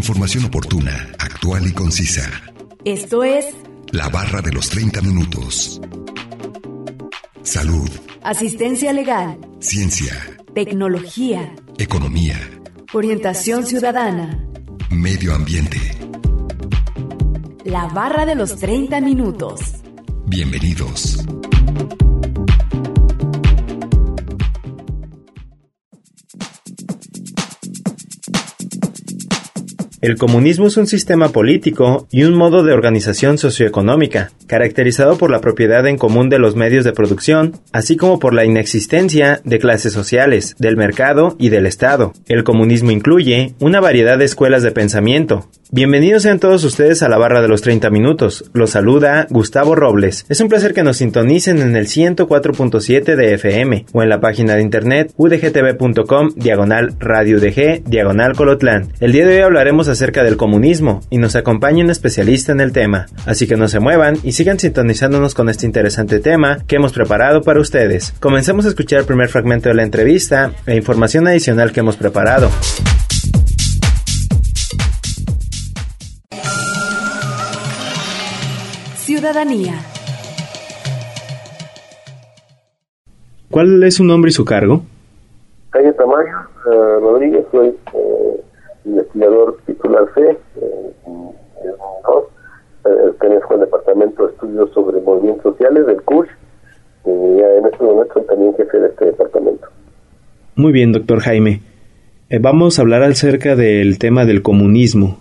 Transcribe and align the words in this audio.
Información 0.00 0.46
oportuna, 0.46 1.10
actual 1.18 1.66
y 1.66 1.72
concisa. 1.72 2.22
Esto 2.86 3.22
es 3.22 3.44
La 3.92 4.08
barra 4.08 4.40
de 4.40 4.50
los 4.50 4.70
30 4.70 5.02
minutos. 5.02 5.78
Salud, 7.42 7.90
asistencia 8.22 8.94
legal, 8.94 9.38
ciencia, 9.58 10.14
tecnología, 10.54 11.54
economía, 11.76 12.38
orientación 12.94 13.66
ciudadana. 13.66 14.42
medio 14.88 15.34
ambiente. 15.34 15.78
La 17.66 17.86
barra 17.88 18.24
de 18.24 18.36
los 18.36 18.56
30 18.56 19.02
minutos. 19.02 19.60
Bienvenidos. 20.24 21.26
El 30.00 30.16
comunismo 30.16 30.66
es 30.66 30.78
un 30.78 30.86
sistema 30.86 31.28
político 31.28 32.06
y 32.10 32.22
un 32.22 32.34
modo 32.34 32.62
de 32.62 32.72
organización 32.72 33.36
socioeconómica, 33.36 34.32
caracterizado 34.46 35.18
por 35.18 35.30
la 35.30 35.42
propiedad 35.42 35.86
en 35.86 35.98
común 35.98 36.30
de 36.30 36.38
los 36.38 36.56
medios 36.56 36.86
de 36.86 36.94
producción, 36.94 37.60
así 37.72 37.98
como 37.98 38.18
por 38.18 38.32
la 38.32 38.46
inexistencia 38.46 39.42
de 39.44 39.58
clases 39.58 39.92
sociales, 39.92 40.56
del 40.58 40.78
mercado 40.78 41.36
y 41.38 41.50
del 41.50 41.66
Estado. 41.66 42.14
El 42.28 42.44
comunismo 42.44 42.92
incluye 42.92 43.54
una 43.60 43.80
variedad 43.80 44.16
de 44.16 44.24
escuelas 44.24 44.62
de 44.62 44.70
pensamiento. 44.70 45.50
Bienvenidos 45.72 46.24
sean 46.24 46.40
todos 46.40 46.64
ustedes 46.64 47.00
a 47.04 47.08
la 47.08 47.16
barra 47.16 47.42
de 47.42 47.46
los 47.46 47.62
30 47.62 47.90
minutos. 47.90 48.50
Los 48.54 48.70
saluda 48.70 49.28
Gustavo 49.30 49.76
Robles. 49.76 50.26
Es 50.28 50.40
un 50.40 50.48
placer 50.48 50.74
que 50.74 50.82
nos 50.82 50.96
sintonicen 50.96 51.58
en 51.58 51.76
el 51.76 51.86
104.7 51.86 53.14
de 53.14 53.34
FM 53.34 53.86
o 53.92 54.02
en 54.02 54.08
la 54.08 54.20
página 54.20 54.56
de 54.56 54.62
internet 54.62 55.12
udgtv.com 55.16 56.30
diagonal 56.34 56.96
radio 56.98 57.36
UDG 57.36 57.84
diagonal 57.84 58.34
colotlán. 58.34 58.88
El 58.98 59.12
día 59.12 59.24
de 59.24 59.36
hoy 59.36 59.42
hablaremos 59.42 59.86
acerca 59.90 60.22
del 60.22 60.36
comunismo 60.36 61.00
y 61.10 61.18
nos 61.18 61.36
acompaña 61.36 61.84
un 61.84 61.90
especialista 61.90 62.52
en 62.52 62.60
el 62.60 62.72
tema. 62.72 63.06
Así 63.26 63.46
que 63.46 63.56
no 63.56 63.68
se 63.68 63.80
muevan 63.80 64.16
y 64.22 64.32
sigan 64.32 64.58
sintonizándonos 64.58 65.34
con 65.34 65.48
este 65.48 65.66
interesante 65.66 66.20
tema 66.20 66.58
que 66.66 66.76
hemos 66.76 66.92
preparado 66.92 67.42
para 67.42 67.60
ustedes. 67.60 68.14
Comencemos 68.20 68.64
a 68.64 68.68
escuchar 68.68 69.00
el 69.00 69.06
primer 69.06 69.28
fragmento 69.28 69.68
de 69.68 69.74
la 69.74 69.82
entrevista 69.82 70.52
e 70.66 70.76
información 70.76 71.26
adicional 71.26 71.72
que 71.72 71.80
hemos 71.80 71.96
preparado. 71.96 72.50
Ciudadanía. 78.96 79.74
¿Cuál 83.50 83.82
es 83.82 83.96
su 83.96 84.04
nombre 84.04 84.30
y 84.30 84.32
su 84.32 84.44
cargo? 84.44 84.82
Calle 85.70 85.92
Tamayo 85.92 86.50
eh, 86.66 87.00
Rodríguez, 87.00 87.44
soy 87.50 87.68
eh, 87.68 88.40
investigador 88.84 89.58
titular 89.66 90.08
C, 90.14 90.30
eh, 90.30 90.92
dos, 92.04 92.24
pertenezco 92.82 93.54
al 93.54 93.60
Departamento 93.60 94.26
de 94.26 94.32
Estudios 94.32 94.70
sobre 94.72 95.00
Movimientos 95.00 95.52
Sociales 95.52 95.86
del 95.86 96.02
CUSH 96.02 96.28
y 97.06 97.10
en 97.10 97.66
este 97.66 97.84
momento 97.84 98.20
también 98.22 98.54
jefe 98.56 98.78
de 98.78 98.88
este 98.88 99.04
departamento. 99.06 99.68
Muy 100.56 100.72
bien, 100.72 100.92
doctor 100.92 101.20
Jaime. 101.20 101.60
Eh, 102.28 102.38
vamos 102.40 102.78
a 102.78 102.82
hablar 102.82 103.02
acerca 103.02 103.56
del 103.56 103.98
tema 103.98 104.24
del 104.24 104.42
comunismo. 104.42 105.18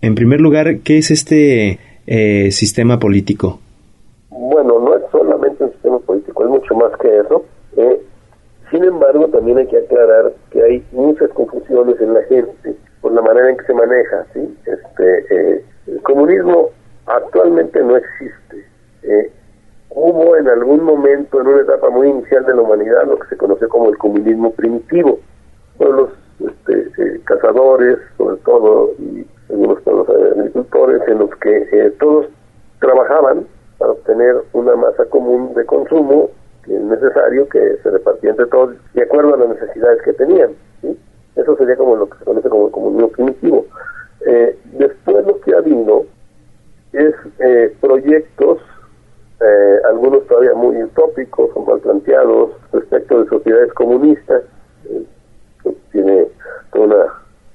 En 0.00 0.14
primer 0.14 0.40
lugar, 0.40 0.78
¿qué 0.84 0.98
es 0.98 1.10
este 1.10 1.80
eh, 2.06 2.50
sistema 2.52 2.98
político? 2.98 3.58
Bueno, 4.30 4.78
no 4.78 4.96
es 4.96 5.02
solamente 5.10 5.64
un 5.64 5.72
sistema 5.72 5.98
político, 5.98 6.44
es 6.44 6.50
mucho 6.50 6.74
más 6.74 6.92
que 7.00 7.18
eso. 7.18 7.44
Eh, 7.76 8.00
sin 8.70 8.84
embargo, 8.84 9.26
también 9.28 9.58
hay 9.58 9.66
que 9.66 9.78
aclarar 9.78 10.34
que 10.50 10.62
hay 10.62 10.84
muchas 10.92 11.30
confusiones 11.30 12.00
en 12.00 12.14
la 12.14 12.22
gente 12.24 12.76
por 13.06 13.14
la 13.14 13.22
manera 13.22 13.50
en 13.50 13.56
que 13.56 13.66
se 13.66 13.72
maneja. 13.72 14.26
¿sí? 14.34 14.58
Este, 14.66 15.26
eh, 15.30 15.64
el 15.86 16.02
comunismo 16.02 16.70
actualmente 17.06 17.80
no 17.84 17.96
existe. 17.96 18.66
Eh, 19.04 19.30
hubo 19.90 20.36
en 20.36 20.48
algún 20.48 20.82
momento, 20.82 21.40
en 21.40 21.46
una 21.46 21.62
etapa 21.62 21.88
muy 21.88 22.08
inicial 22.08 22.44
de 22.44 22.56
la 22.56 22.62
humanidad, 22.62 23.06
lo 23.06 23.16
que 23.20 23.28
se 23.28 23.36
conoce 23.36 23.68
como 23.68 23.90
el 23.90 23.98
comunismo 23.98 24.50
primitivo. 24.54 25.20
Pueblos 25.78 26.10
este, 26.40 26.90
eh, 27.00 27.20
cazadores, 27.22 27.96
sobre 28.18 28.38
todo, 28.38 28.90
y 28.98 29.24
algunos 29.50 29.80
pueblos 29.82 30.08
agricultores, 30.08 31.00
en 31.06 31.18
los 31.20 31.30
que 31.36 31.92
todos 32.00 32.26
trabajaban 32.80 33.46
para 33.78 33.92
obtener 33.92 34.34
una 34.52 34.74
masa 34.74 35.04
común 35.10 35.54
de 35.54 35.64
consumo 35.64 36.30
que 36.64 36.74
es 36.74 36.82
necesario, 36.82 37.48
que 37.50 37.76
se 37.84 37.88
repartía 37.88 38.30
entre 38.30 38.46
todos 38.46 38.74
de 38.94 39.02
acuerdo 39.04 39.34
a 39.34 39.38
las 39.38 39.50
necesidades 39.50 40.02
que 40.02 40.12
tenían. 40.14 40.50
Eso 41.36 41.56
sería 41.56 41.76
como 41.76 41.96
lo 41.96 42.08
que 42.08 42.18
se 42.18 42.24
conoce 42.24 42.48
como 42.48 42.66
el 42.66 42.72
comunismo 42.72 43.08
primitivo. 43.08 43.66
Eh, 44.26 44.58
después 44.72 45.24
lo 45.26 45.40
que 45.40 45.54
ha 45.54 45.58
habido 45.58 46.06
es 46.92 47.14
eh, 47.40 47.76
proyectos, 47.80 48.58
eh, 49.40 49.78
algunos 49.88 50.26
todavía 50.26 50.54
muy 50.54 50.82
utópicos 50.82 51.50
o 51.54 51.62
mal 51.62 51.78
planteados 51.80 52.52
respecto 52.72 53.22
de 53.22 53.28
sociedades 53.28 53.72
comunistas, 53.74 54.44
eh, 54.88 55.04
que 55.62 55.76
tiene 55.92 56.26
toda 56.72 56.86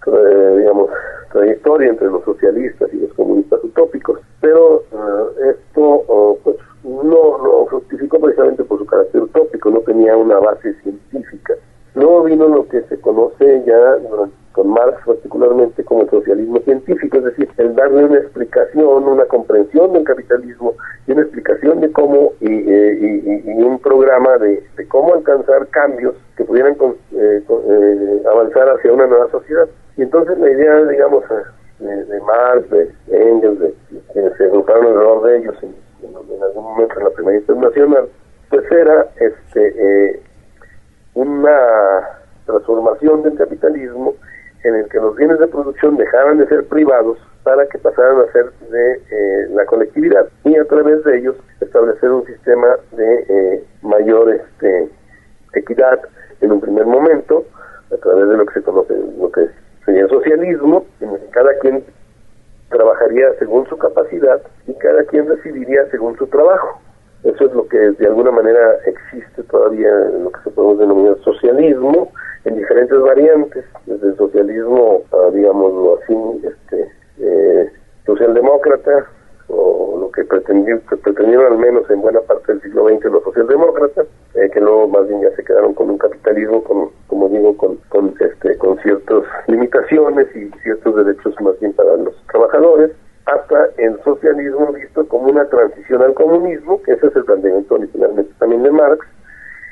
una, 0.06 0.20
eh, 0.20 0.58
digamos, 0.60 0.90
trayectoria 1.32 1.90
entre 1.90 2.08
los 2.08 2.24
socialistas 2.24 2.94
y 2.94 2.98
los 2.98 3.14
comunistas 3.14 3.64
utópicos. 3.64 4.20
Pero 4.42 4.84
eh, 4.92 5.56
esto 5.56 6.04
oh, 6.08 6.38
pues 6.44 6.58
no, 6.84 7.38
no 7.38 7.66
fructificó 7.68 8.20
precisamente 8.20 8.64
por 8.64 8.80
su 8.80 8.86
carácter 8.86 9.24
utópico, 9.24 9.72
no 9.72 9.80
tenía 9.80 10.16
una 10.16 10.40
base 10.40 10.74
científica. 10.82 11.56
Luego 11.96 12.24
vino 12.24 12.48
lo 12.48 12.68
que 12.68 12.82
se 12.84 13.00
conoce 13.02 13.64
ya 13.66 13.96
durante 13.98 14.42
con 14.52 14.70
Marx 14.70 14.98
particularmente 15.06 15.84
como 15.84 16.02
el 16.02 16.10
socialismo 16.10 16.60
científico, 16.60 17.18
es 17.18 17.24
decir, 17.24 17.50
el 17.58 17.76
darle 17.76 18.06
una 18.06 18.18
explicación, 18.18 19.08
una 19.08 19.26
comprensión 19.26 19.94
del 19.94 20.04
capitalismo 20.04 20.74
y 21.08 21.14
una 21.14 21.22
explicación 21.22 21.80
de 21.82 21.92
cómo 21.92 22.34
y, 22.42 22.48
eh, 22.48 22.98
y, 23.00 23.52
y 23.52 23.64
un 23.64 23.80
programa 23.80 24.38
de, 24.38 24.64
de, 24.76 24.88
cómo 24.88 25.14
alcanzar 25.14 25.68
cambios 25.68 26.16
que 26.36 26.44
pudieran 26.44 26.76
con, 26.76 26.96
eh, 27.14 27.44
con, 27.48 27.62
eh, 27.66 28.24
avanzar 28.30 28.70
hacia 28.70 28.92
una 28.92 29.08
nueva 29.08 29.30
sociedad. 29.32 29.68
Y 29.98 30.04
entonces 30.04 30.38
la 30.38 30.50
idea, 30.50 30.84
digamos, 30.86 31.24
de, 31.80 32.06
de 32.06 32.22
Marx, 32.22 32.70
de 32.70 32.92
Engels, 33.10 33.60
de, 33.60 33.74
que 34.14 34.30
se 34.38 34.44
agruparon 34.46 34.88
alrededor 34.88 35.24
de 35.24 35.38
ellos 35.38 35.56
en, 35.64 35.76
en, 36.04 36.16
la 37.04 37.10
Primera 37.12 37.38
Internacional, 37.38 38.08
pues 38.50 38.72
era 38.72 39.08
este 39.20 40.22
una 41.14 42.22
transformación 42.46 43.24
del 43.24 43.36
capitalismo 43.36 44.16
en 44.64 44.76
el 44.76 44.90
que 44.90 44.98
los 44.98 45.16
bienes 45.16 45.40
de 45.40 45.48
producción 45.48 45.98
dejaran 45.98 46.38
de 46.38 46.48
ser 46.48 46.66
privados 46.68 47.18
para 47.44 47.66
que 47.68 47.80
pasaran 47.80 48.20
a 48.20 48.32
ser 48.32 48.52
de 48.70 49.02
eh, 49.10 49.48
la 49.52 49.66
colectividad. 49.66 50.28
Y 50.44 50.56
a 50.56 50.66
través 50.66 51.04
de 51.04 51.18
ellos 51.18 51.36
establecer 51.60 52.12
un 52.12 52.26
sistema 52.26 52.68
de 52.92 53.26
eh, 53.28 53.64
mayor 53.82 54.30
este, 54.30 54.90
equidad 55.54 56.00
en 56.42 56.52
un 56.52 56.62
primer 56.62 56.86
momento 56.86 57.46
a 57.92 57.98
través 57.98 58.30
de 58.30 58.38
lo 58.38 58.46
que 58.46 58.54
se 58.54 58.64
conoce 58.64 58.96
lo 59.20 59.32
que 59.32 59.48
sería 59.86 60.04
el 60.04 60.10
socialismo 60.10 60.86
en 61.02 61.10
el 61.10 61.20
que 61.20 61.28
cada 61.28 61.54
quien 61.60 61.84
trabajaría 62.70 63.34
según 63.38 63.68
su 63.68 63.78
capacidad 63.78 64.42
y 64.66 64.74
cada 64.76 65.04
quien 65.06 65.28
recibiría 65.28 65.90
según 65.92 66.18
su 66.18 66.26
trabajo 66.28 66.80
eso 67.24 67.46
es 67.46 67.54
lo 67.54 67.68
que 67.68 67.78
de 67.78 68.08
alguna 68.08 68.32
manera 68.32 68.78
existe 68.86 69.44
todavía 69.44 69.90
en 69.90 70.24
lo 70.24 70.32
que 70.32 70.42
se 70.44 70.50
puede 70.52 70.78
denominar 70.78 71.18
socialismo 71.24 72.12
en 72.46 72.56
diferentes 72.56 73.00
variantes, 73.00 73.66
desde 73.86 74.08
el 74.08 74.18
socialismo, 74.18 75.04
a, 75.12 75.30
digámoslo 75.32 76.00
así, 76.02 76.16
este, 76.44 76.92
eh, 77.20 77.72
socialdemócrata, 78.06 79.06
o 79.50 79.98
lo 80.00 80.12
que 80.12 80.24
pretendieron, 80.24 80.82
que 80.90 80.98
pretendieron 80.98 81.54
al 81.54 81.60
menos 81.60 81.88
en 81.92 82.02
buena 82.02 82.22
parte 82.22 82.54
del 82.54 82.62
siglo 82.62 82.88
XX 82.88 83.04
los 83.06 83.24
socialdemócratas, 83.24 84.08
eh, 84.34 84.50
que 84.52 84.60
luego 84.60 84.88
más 84.88 85.08
bien 85.08 85.22
ya 85.22 85.36
se 85.36 85.44
quedaron 85.44 85.74
con 85.74 85.92
un 85.92 85.98
capitalismo, 86.00 86.64
con, 86.64 86.90
como 87.08 87.30
digo, 87.30 87.51
con, 87.62 87.78
con, 87.90 88.16
este, 88.20 88.58
con 88.58 88.80
ciertas 88.80 89.24
limitaciones 89.48 90.28
y 90.36 90.50
ciertos 90.64 90.96
derechos 90.96 91.36
más 91.42 91.60
bien 91.60 91.72
para 91.74 91.96
los 91.96 92.16
trabajadores, 92.32 92.92
hasta 93.28 93.68
el 93.78 94.02
socialismo 94.04 94.74
visto 94.74 95.08
como 95.08 95.30
una 95.30 95.46
transición 95.46 96.02
al 96.02 96.16
comunismo, 96.16 96.82
que 96.82 96.94
ese 96.94 97.06
es 97.06 97.16
el 97.16 97.24
planteamiento 97.24 97.76
originalmente 97.76 98.32
también 98.40 98.64
de 98.64 98.72
Marx, 98.72 99.06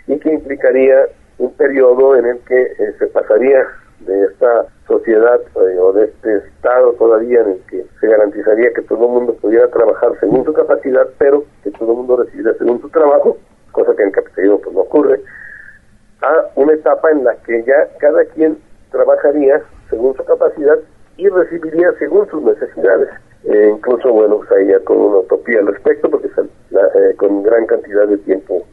y 0.06 0.19
que 0.19 0.33
implicaría 0.33 1.07
un 1.39 1.51
periodo 1.56 2.15
en 2.15 2.27
el 2.27 2.38
que 2.41 2.62
eh, 2.62 2.94
se 3.00 3.07
pasaría 3.07 3.65
de 4.01 4.25
esta 4.25 4.68
sociedad 4.88 5.42
eh, 5.42 5.80
o 5.80 5.92
de 5.92 6.06
este 6.06 6.38
estado 6.38 6.94
todavía 6.94 7.42
en 7.42 7.50
el 7.50 7.62
que 7.71 7.85
se 8.00 8.07
garantizaría 8.07 8.71
que 8.75 8.83
todo 8.83 9.03
el 9.06 9.12
mundo 9.13 9.33
pudiera 9.33 9.68
trabajar 9.69 10.12
según 10.19 10.45
su 10.45 10.53
capacidad, 10.53 11.07
pero 11.18 11.44
que 11.63 11.71
todo 11.71 11.92
el 11.92 11.97
mundo 11.97 12.18
recibiera 12.18 12.53
según 12.59 12.81
su 12.81 12.89
trabajo, 12.89 13.38
cosa 13.71 13.95
que 13.95 14.03
en 14.03 14.09
el 14.09 14.13
capitalismo 14.13 14.59
pues 14.59 14.75
no 14.75 14.81
ocurre, 14.81 15.21
a 16.21 16.45
una 16.56 16.74
etapa 16.74 17.12
en 17.12 17.24
la 17.24 17.35
que 17.38 17.63
ya 17.63 17.88
cada 18.00 18.25
quien 18.25 18.57
trabajaría 18.92 19.62
según 19.89 20.15
su 20.15 20.24
capacidad 20.25 20.77
y 21.18 21.27
recibiría 21.30 21.92
según 22.00 22.30
sus 22.30 22.42
necesidades. 22.44 23.09
Eh, 23.45 23.71
incluso, 23.74 24.12
bueno, 24.12 24.38
pues 24.38 24.51
ahí 24.51 24.68
ya 24.68 24.80
con 24.81 24.97
una 24.97 25.19
utopía 25.19 25.59
al 25.59 25.68
respecto, 25.68 26.09
porque 26.09 26.30
la, 26.71 26.81
eh, 26.88 27.15
con 27.15 27.44
gran 27.44 27.65
cantidad 27.68 28.07
de 28.07 28.18
tiempo 28.19 28.65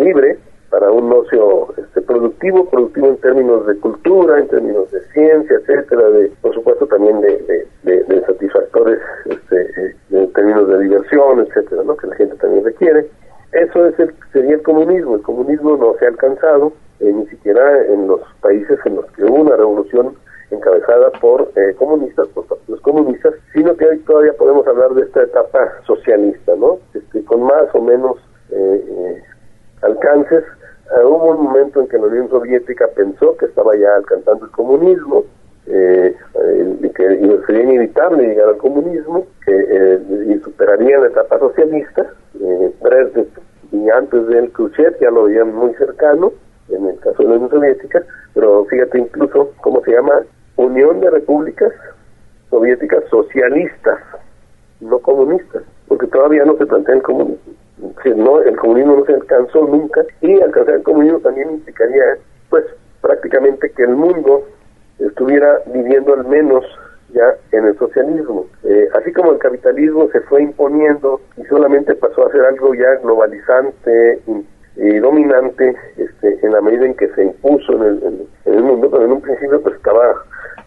libre, 0.00 0.38
para 0.70 0.90
un 0.90 1.12
ocio 1.12 1.68
este, 1.76 2.00
productivo, 2.00 2.68
productivo 2.68 3.08
en 3.08 3.16
términos 3.18 3.66
de 3.66 3.76
cultura, 3.78 4.38
en 4.38 4.48
términos 4.48 4.90
de 4.90 5.02
ciencia, 5.12 5.56
etcétera, 5.56 6.10
de 6.10 6.32
por 6.40 6.54
supuesto 6.54 6.86
también 6.86 7.20
de, 7.20 7.66
de, 7.84 8.02
satisfactores 8.94 9.00
este, 9.26 9.96
en 10.10 10.32
términos 10.32 10.68
de 10.68 10.78
diversión, 10.80 11.40
etcétera, 11.40 11.82
¿no? 11.84 11.96
que 11.96 12.06
la 12.06 12.16
gente 12.16 12.36
también 12.36 12.64
requiere. 12.64 13.06
Eso 13.52 13.86
es 13.86 13.98
el, 13.98 14.14
sería 14.32 14.54
el 14.54 14.62
comunismo. 14.62 15.16
El 15.16 15.22
comunismo 15.22 15.76
no 15.76 15.94
se 15.98 16.06
ha 16.06 16.08
alcanzado, 16.08 16.72
eh, 17.00 17.12
ni 17.12 17.26
siquiera 17.26 17.84
en 17.86 18.08
los 18.08 18.20
países 18.40 18.78
en 18.84 18.96
los 18.96 19.06
que 19.12 19.24
hubo 19.24 19.42
una 19.42 19.56
revolución 19.56 20.14
encabezada 20.50 21.10
por 21.20 21.50
eh, 21.56 21.74
comunistas, 21.76 22.28
por 22.28 22.46
partidos 22.46 22.80
comunistas, 22.80 23.34
sino 23.52 23.76
que 23.76 23.86
hoy 23.86 23.98
todavía 24.00 24.32
podemos 24.34 24.66
hablar 24.66 24.90
de 24.94 25.02
esta 25.02 25.22
etapa 25.22 25.72
socialista, 25.86 26.54
¿no? 26.56 26.78
Este, 26.92 27.24
con 27.24 27.42
más 27.42 27.74
o 27.74 27.80
menos 27.80 28.16
eh, 28.50 29.22
alcances. 29.82 30.44
hubo 31.04 31.30
un 31.30 31.44
momento 31.44 31.80
en 31.80 31.88
que 31.88 31.98
la 31.98 32.06
Unión 32.06 32.28
Soviética 32.28 32.86
pensó 32.94 33.36
que 33.36 33.46
estaba 33.46 33.74
ya 33.76 33.96
alcanzando 33.96 34.44
el 34.44 34.50
comunismo, 34.50 35.24
eh, 35.66 36.14
y 36.82 36.88
que 36.90 37.40
sería 37.46 37.62
inevitable 37.62 38.26
llegar 38.26 38.48
al 38.48 38.58
comunismo, 38.58 39.26
que 39.44 40.00
y 40.28 40.38
superaría 40.40 40.98
la 40.98 41.06
etapa 41.06 41.38
socialista, 41.38 42.06
eh, 42.40 42.72
y 43.72 43.90
antes 43.90 44.26
del 44.28 44.50
Khrushchev 44.52 44.93
ya 45.04 45.10
lo 45.10 45.24
veían 45.24 45.54
muy 45.54 45.74
cercano, 45.74 46.32
en 46.68 46.86
el 46.86 46.98
caso 46.98 47.22
de 47.22 47.28
la 47.28 47.34
Unión 47.34 47.50
Soviética, 47.50 48.02
pero 48.32 48.64
fíjate 48.64 48.98
incluso 48.98 49.52
cómo 49.60 49.82
se 49.82 49.92
llama 49.92 50.22
Unión 50.56 51.00
de 51.00 51.10
Repúblicas 51.10 51.72
Soviéticas 52.50 53.04
Socialistas, 53.10 53.98
no 54.80 54.98
comunistas, 55.00 55.62
porque 55.88 56.06
todavía 56.06 56.44
no 56.44 56.56
se 56.56 56.66
plantea 56.66 56.96
el 56.96 57.02
comunismo. 57.02 57.52
No, 58.16 58.40
el 58.40 58.56
comunismo 58.56 58.96
no 58.96 59.04
se 59.04 59.14
alcanzó 59.14 59.66
nunca 59.66 60.02
y 60.20 60.40
alcanzar 60.40 60.76
el 60.76 60.82
comunismo 60.82 61.18
también 61.20 61.50
implicaría 61.50 62.18
pues 62.48 62.64
prácticamente 63.00 63.70
que 63.70 63.82
el 63.82 63.96
mundo 63.96 64.44
estuviera 64.98 65.58
viviendo 65.66 66.14
al 66.14 66.24
menos 66.26 66.64
ya 67.12 67.34
en 67.52 67.66
el 67.66 67.78
socialismo. 67.78 68.46
Eh, 68.64 68.88
así 68.94 69.12
como 69.12 69.32
el 69.32 69.38
capitalismo 69.38 70.08
se 70.12 70.20
fue 70.22 70.42
imponiendo 70.42 71.20
y 71.36 71.44
solamente 71.44 71.94
pasó 71.94 72.26
a 72.26 72.32
ser 72.32 72.42
algo 72.42 72.74
ya 72.74 72.94
globalizante 73.02 74.20
y 74.76 74.98
dominante 74.98 75.76
este, 75.96 76.38
en 76.42 76.52
la 76.52 76.60
medida 76.60 76.86
en 76.86 76.94
que 76.94 77.08
se 77.14 77.24
impuso 77.24 77.72
en 77.74 77.82
el, 77.82 78.26
en 78.44 78.54
el 78.54 78.62
mundo, 78.62 78.90
pero 78.90 79.04
en 79.04 79.12
un 79.12 79.20
principio 79.20 79.60
pues 79.62 79.76
estaba, 79.76 80.14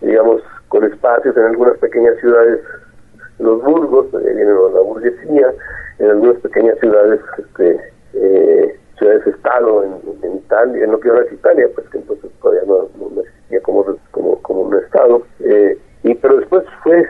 digamos, 0.01 0.42
con 0.69 0.83
espacios 0.83 1.36
en 1.36 1.44
algunas 1.44 1.77
pequeñas 1.80 2.18
ciudades, 2.19 2.62
los 3.39 3.62
burgos, 3.63 4.07
en 4.13 4.48
la 4.48 4.80
burguesía, 4.81 5.54
en 6.00 6.09
algunas 6.09 6.38
pequeñas 6.38 6.80
ciudades, 6.80 7.19
este, 7.38 7.80
eh, 8.13 8.80
ciudades-estado 8.98 9.83
en, 9.83 10.38
Italia, 10.38 10.83
en 10.83 10.92
lo 10.92 11.00
que 11.00 11.10
ahora 11.10 11.25
es 11.25 11.33
Italia, 11.33 11.68
pues 11.75 11.88
que 11.89 11.98
entonces 11.98 12.31
todavía 12.42 12.63
no, 12.65 12.89
no 13.13 13.21
existía 13.21 13.62
como, 13.62 13.86
como, 14.12 14.42
como 14.42 14.62
un 14.62 14.75
estado. 14.75 15.24
Eh, 15.42 15.77
y 16.03 16.15
pero 16.15 16.38
después 16.38 16.63
fue 16.83 17.06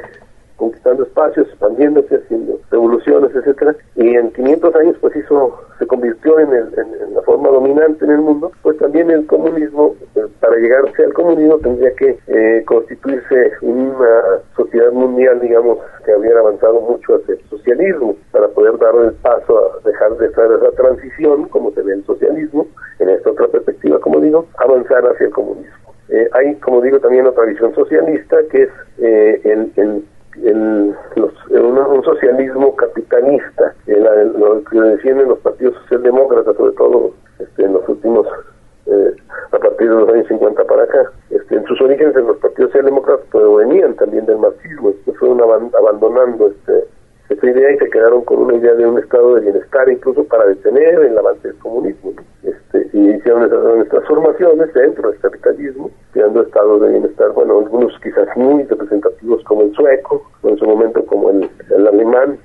conquistando 0.58 1.04
espacios, 1.04 1.48
expandiéndose, 1.48 2.16
haciendo 2.16 2.60
revoluciones, 2.70 3.34
etcétera, 3.34 3.76
y 3.96 4.16
en 4.16 4.32
500 4.32 4.76
años 4.76 4.98
pues 5.00 5.16
hizo, 5.16 5.60
se 5.80 5.88
convirtió 5.88 6.40
en, 6.40 6.54
en, 6.54 7.14
la 7.14 7.22
forma 7.22 7.50
dominante 7.50 8.04
en 8.06 8.12
el 8.12 8.20
mundo, 8.20 8.52
pues 8.62 8.78
también 8.78 9.10
el 9.10 9.26
comunismo, 9.28 9.96
eh, 10.16 10.26
para 10.40 10.58
llegarse 10.58 11.04
al 11.04 11.14
comunismo 11.14 11.58
tendría 11.60 11.94
que 11.96 12.18
eh, 12.28 12.64
constituirse 12.66 13.52
una 13.62 14.22
sociedad 14.56 14.92
mundial, 14.92 15.40
digamos, 15.40 15.78
que 16.06 16.16
hubiera 16.16 16.40
avanzado 16.40 16.82
mucho 16.82 17.16
hacia 17.16 17.36
el 17.36 17.42
socialismo, 17.50 18.16
para 18.32 18.48
poder 18.50 18.78
dar 18.80 18.96
el 18.96 19.14
paso 19.14 19.58
a 19.58 19.88
dejar 19.88 20.18
de 20.18 20.28
estar 20.28 20.52
esa 20.52 20.72
transición, 20.72 21.48
como 21.50 21.72
se 21.72 21.82
ve 21.82 21.94
el 21.94 22.06
socialismo, 22.06 22.68
en 23.00 23.10
esta 23.10 23.32
otra 23.32 23.48
perspectiva, 23.48 24.00
como 24.00 24.20
digo, 24.20 24.46
avanzar 24.58 25.06
hacia 25.06 25.28
el 25.28 25.32
comunismo. 25.32 25.88
Eh, 26.10 26.30
hay, 26.34 26.56
como 26.56 26.82
digo, 26.82 27.00
también 27.00 27.28
otra 27.28 27.44
visión 27.46 27.76
socialista, 27.76 28.38
que 28.50 28.64
es 28.64 28.70
eh, 29.00 29.42
el, 29.44 29.72
el, 29.76 30.06
el 30.50 30.96
los, 31.16 31.32
un, 31.50 32.04
socialismo 32.04 32.76
capitalista, 32.76 33.74
lo 33.86 34.64
que 34.64 34.80
defienden 34.80 35.30
los 35.30 35.40
partidos 35.40 35.76
socialdemócratas, 35.84 36.56
sobre 36.56 36.74
todo 36.74 37.12
este, 37.40 37.64
en 37.64 37.74
los 37.74 37.88
últimos, 37.90 38.28
eh, 38.86 39.16
a 39.52 39.58
partir 39.58 39.90
de 39.90 39.96
los 39.96 40.10
años 40.10 40.28
50 40.28 40.64
para 40.64 40.84
acá. 40.84 41.12
Este, 41.30 41.56
en 41.56 41.66
sus 41.66 41.80
orígenes 41.82 42.16
en 42.16 42.28
los 42.28 42.38
partidos 42.38 42.72
socialdemócratas 42.72 43.26
pero 43.32 43.56
venían 43.56 43.96
también 43.96 44.26
del 44.26 44.38
marxismo, 44.38 44.90
este, 44.90 45.14
fueron 45.14 45.42
abandonando 45.42 46.48
este 46.48 46.88
esa 47.30 47.46
idea 47.46 47.72
y 47.72 47.78
se 47.78 47.90
quedaron 47.90 48.24
con 48.24 48.40
una 48.40 48.56
idea 48.56 48.74
de 48.74 48.86
un 48.86 49.00
estado 49.00 49.36
de 49.36 49.42
bienestar 49.42 49.90
incluso 49.90 50.24
para 50.26 50.46
detener 50.46 51.00
el 51.00 51.18
avance 51.18 51.48
del 51.48 51.58
comunismo. 51.58 52.14
Este, 52.44 52.90
y 52.94 53.10
hicieron 53.10 53.44
esas, 53.44 53.90
transformaciones 53.90 54.74
dentro 54.74 55.12
del 55.12 55.20
capitalismo, 55.20 55.92
creando 56.14 56.42
estados 56.42 56.82
de 56.82 56.90
bienestar, 56.90 57.32
bueno, 57.32 57.60
algunos 57.60 57.94
quizás 58.02 58.28
muy 58.38 58.64
representativos 58.64 59.44
como 59.44 59.64
el 59.64 59.74
sueco, 59.74 60.24
o 60.42 60.50
en 60.50 60.58
su 60.58 60.66
momento 60.66 61.06
como 61.06 61.30
el, 61.32 61.50
el 61.76 61.88
alemán, 61.88 62.40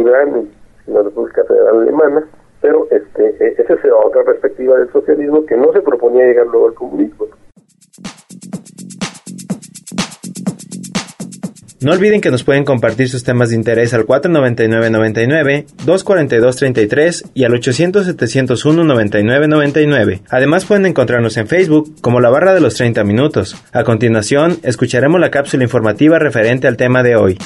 en 0.00 0.94
la 0.94 1.02
República 1.02 1.42
Alemana, 1.72 2.26
pero 2.60 2.86
este, 2.90 3.36
e, 3.40 3.54
esa 3.58 3.74
es 3.74 3.80
otra 4.04 4.24
perspectiva 4.24 4.76
del 4.78 4.90
socialismo 4.92 5.46
que 5.46 5.56
no 5.56 5.72
se 5.72 5.80
proponía 5.80 6.26
llegar 6.26 6.46
luego 6.46 6.68
al 6.68 6.74
comunismo. 6.74 7.26
No 11.78 11.92
olviden 11.92 12.20
que 12.20 12.30
nos 12.30 12.42
pueden 12.42 12.64
compartir 12.64 13.08
sus 13.08 13.22
temas 13.22 13.50
de 13.50 13.54
interés 13.54 13.94
al 13.94 14.06
499-99, 14.06 15.66
242-33 15.84 17.30
y 17.34 17.44
al 17.44 17.52
800-701-9999. 17.52 20.22
Además 20.28 20.64
pueden 20.64 20.86
encontrarnos 20.86 21.36
en 21.36 21.46
Facebook 21.46 21.94
como 22.00 22.18
la 22.20 22.30
barra 22.30 22.54
de 22.54 22.60
los 22.60 22.74
30 22.74 23.04
minutos. 23.04 23.62
A 23.72 23.84
continuación, 23.84 24.58
escucharemos 24.62 25.20
la 25.20 25.30
cápsula 25.30 25.62
informativa 25.64 26.18
referente 26.18 26.66
al 26.66 26.78
tema 26.78 27.04
de 27.04 27.14
hoy. 27.14 27.38